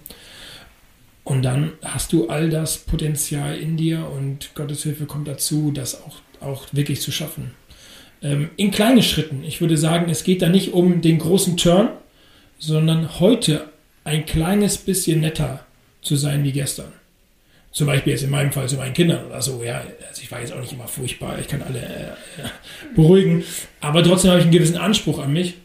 Und 1.26 1.42
dann 1.42 1.74
hast 1.82 2.14
du 2.14 2.30
all 2.30 2.50
das 2.52 2.78
Potenzial 2.78 3.58
in 3.58 3.78
dir 3.78 4.08
und 4.08 4.54
Gottes 4.54 4.84
Hilfe 4.84 5.06
kommt 5.06 5.28
dazu, 5.28 5.72
das 5.72 6.02
auch, 6.04 6.18
auch 6.40 6.68
wirklich 6.72 7.02
zu 7.02 7.12
schaffen. 7.12 7.52
Ähm, 8.22 8.52
in 8.58 8.70
kleinen 8.70 9.02
Schritten. 9.02 9.44
Ich 9.44 9.60
würde 9.60 9.76
sagen, 9.76 10.10
es 10.12 10.24
geht 10.24 10.44
da 10.44 10.50
nicht 10.50 10.74
um 10.74 11.02
den 11.02 11.18
großen 11.18 11.58
Turn, 11.58 11.90
sondern 12.60 13.20
heute 13.20 13.70
ein 14.04 14.26
kleines 14.28 14.78
bisschen 14.78 15.22
netter 15.22 15.66
zu 16.04 16.16
sein 16.16 16.44
wie 16.44 16.52
gestern. 16.52 16.94
Zum 17.72 17.88
Beispiel 17.88 18.14
jetzt 18.14 18.24
in 18.24 18.30
meinem 18.30 18.52
Fall 18.52 18.70
zu 18.70 18.76
meinen 18.76 18.94
Kindern 18.94 19.26
oder 19.26 19.42
so. 19.42 19.64
Ja, 19.64 19.84
also 20.08 20.22
ich 20.22 20.32
war 20.32 20.40
jetzt 20.40 20.54
auch 20.54 20.62
nicht 20.62 20.74
immer 20.74 20.88
furchtbar, 20.88 21.40
ich 21.40 21.48
kann 21.48 21.64
alle 21.64 21.80
äh, 21.80 22.94
beruhigen. 22.96 23.44
Aber 23.82 24.04
trotzdem 24.04 24.30
habe 24.30 24.42
ich 24.42 24.46
einen 24.46 24.54
gewissen 24.54 24.78
Anspruch 24.78 25.18
an 25.18 25.34
mich 25.34 25.56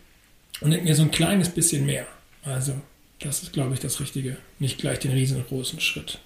und 0.63 0.71
denke 0.71 0.87
mir 0.87 0.95
so 0.95 1.03
ein 1.03 1.11
kleines 1.11 1.51
bisschen 1.51 1.85
mehr. 1.85 2.07
Also, 2.43 2.73
das 3.21 3.43
ist, 3.43 3.53
glaube 3.53 3.75
ich, 3.75 3.81
das 3.81 4.01
Richtige. 4.01 4.37
Nicht 4.59 4.79
gleich 4.79 4.99
den 4.99 5.13
riesengroßen 5.13 5.81
Schritt. 5.81 6.19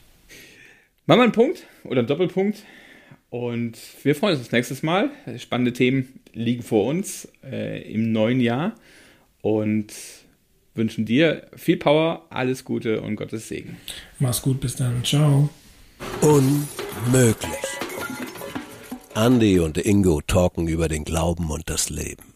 Machen 1.07 1.19
wir 1.19 1.25
einen 1.25 1.33
Punkt 1.33 1.67
oder 1.85 1.99
einen 1.99 2.09
Doppelpunkt. 2.09 2.63
Und 3.31 3.77
wir 4.03 4.15
freuen 4.15 4.35
uns 4.35 4.45
das 4.45 4.53
nächste 4.53 4.87
Mal. 4.87 5.11
Spannende 5.39 5.73
Themen 5.73 6.21
liegen 6.33 6.63
vor 6.63 6.87
uns 6.87 7.29
äh, 7.43 7.83
im 7.93 8.13
neuen 8.13 8.41
Jahr. 8.41 8.75
Und 9.43 9.93
wünschen 10.75 11.05
dir 11.05 11.47
viel 11.57 11.77
Power, 11.77 12.27
alles 12.31 12.65
Gute 12.65 13.01
und 13.01 13.17
Gottes 13.17 13.49
Segen. 13.49 13.77
Mach's 14.19 14.41
gut, 14.41 14.61
bis 14.61 14.77
dann. 14.77 15.05
Ciao. 15.05 15.49
Unmöglich. 16.21 17.51
Andy 19.15 19.61
und 19.61 19.79
Ingo 19.79 20.21
talken 20.23 20.67
über 20.67 20.89
den 20.89 21.05
Glauben 21.05 21.51
und 21.51 21.71
das 21.71 21.91
Leben. 21.91 22.34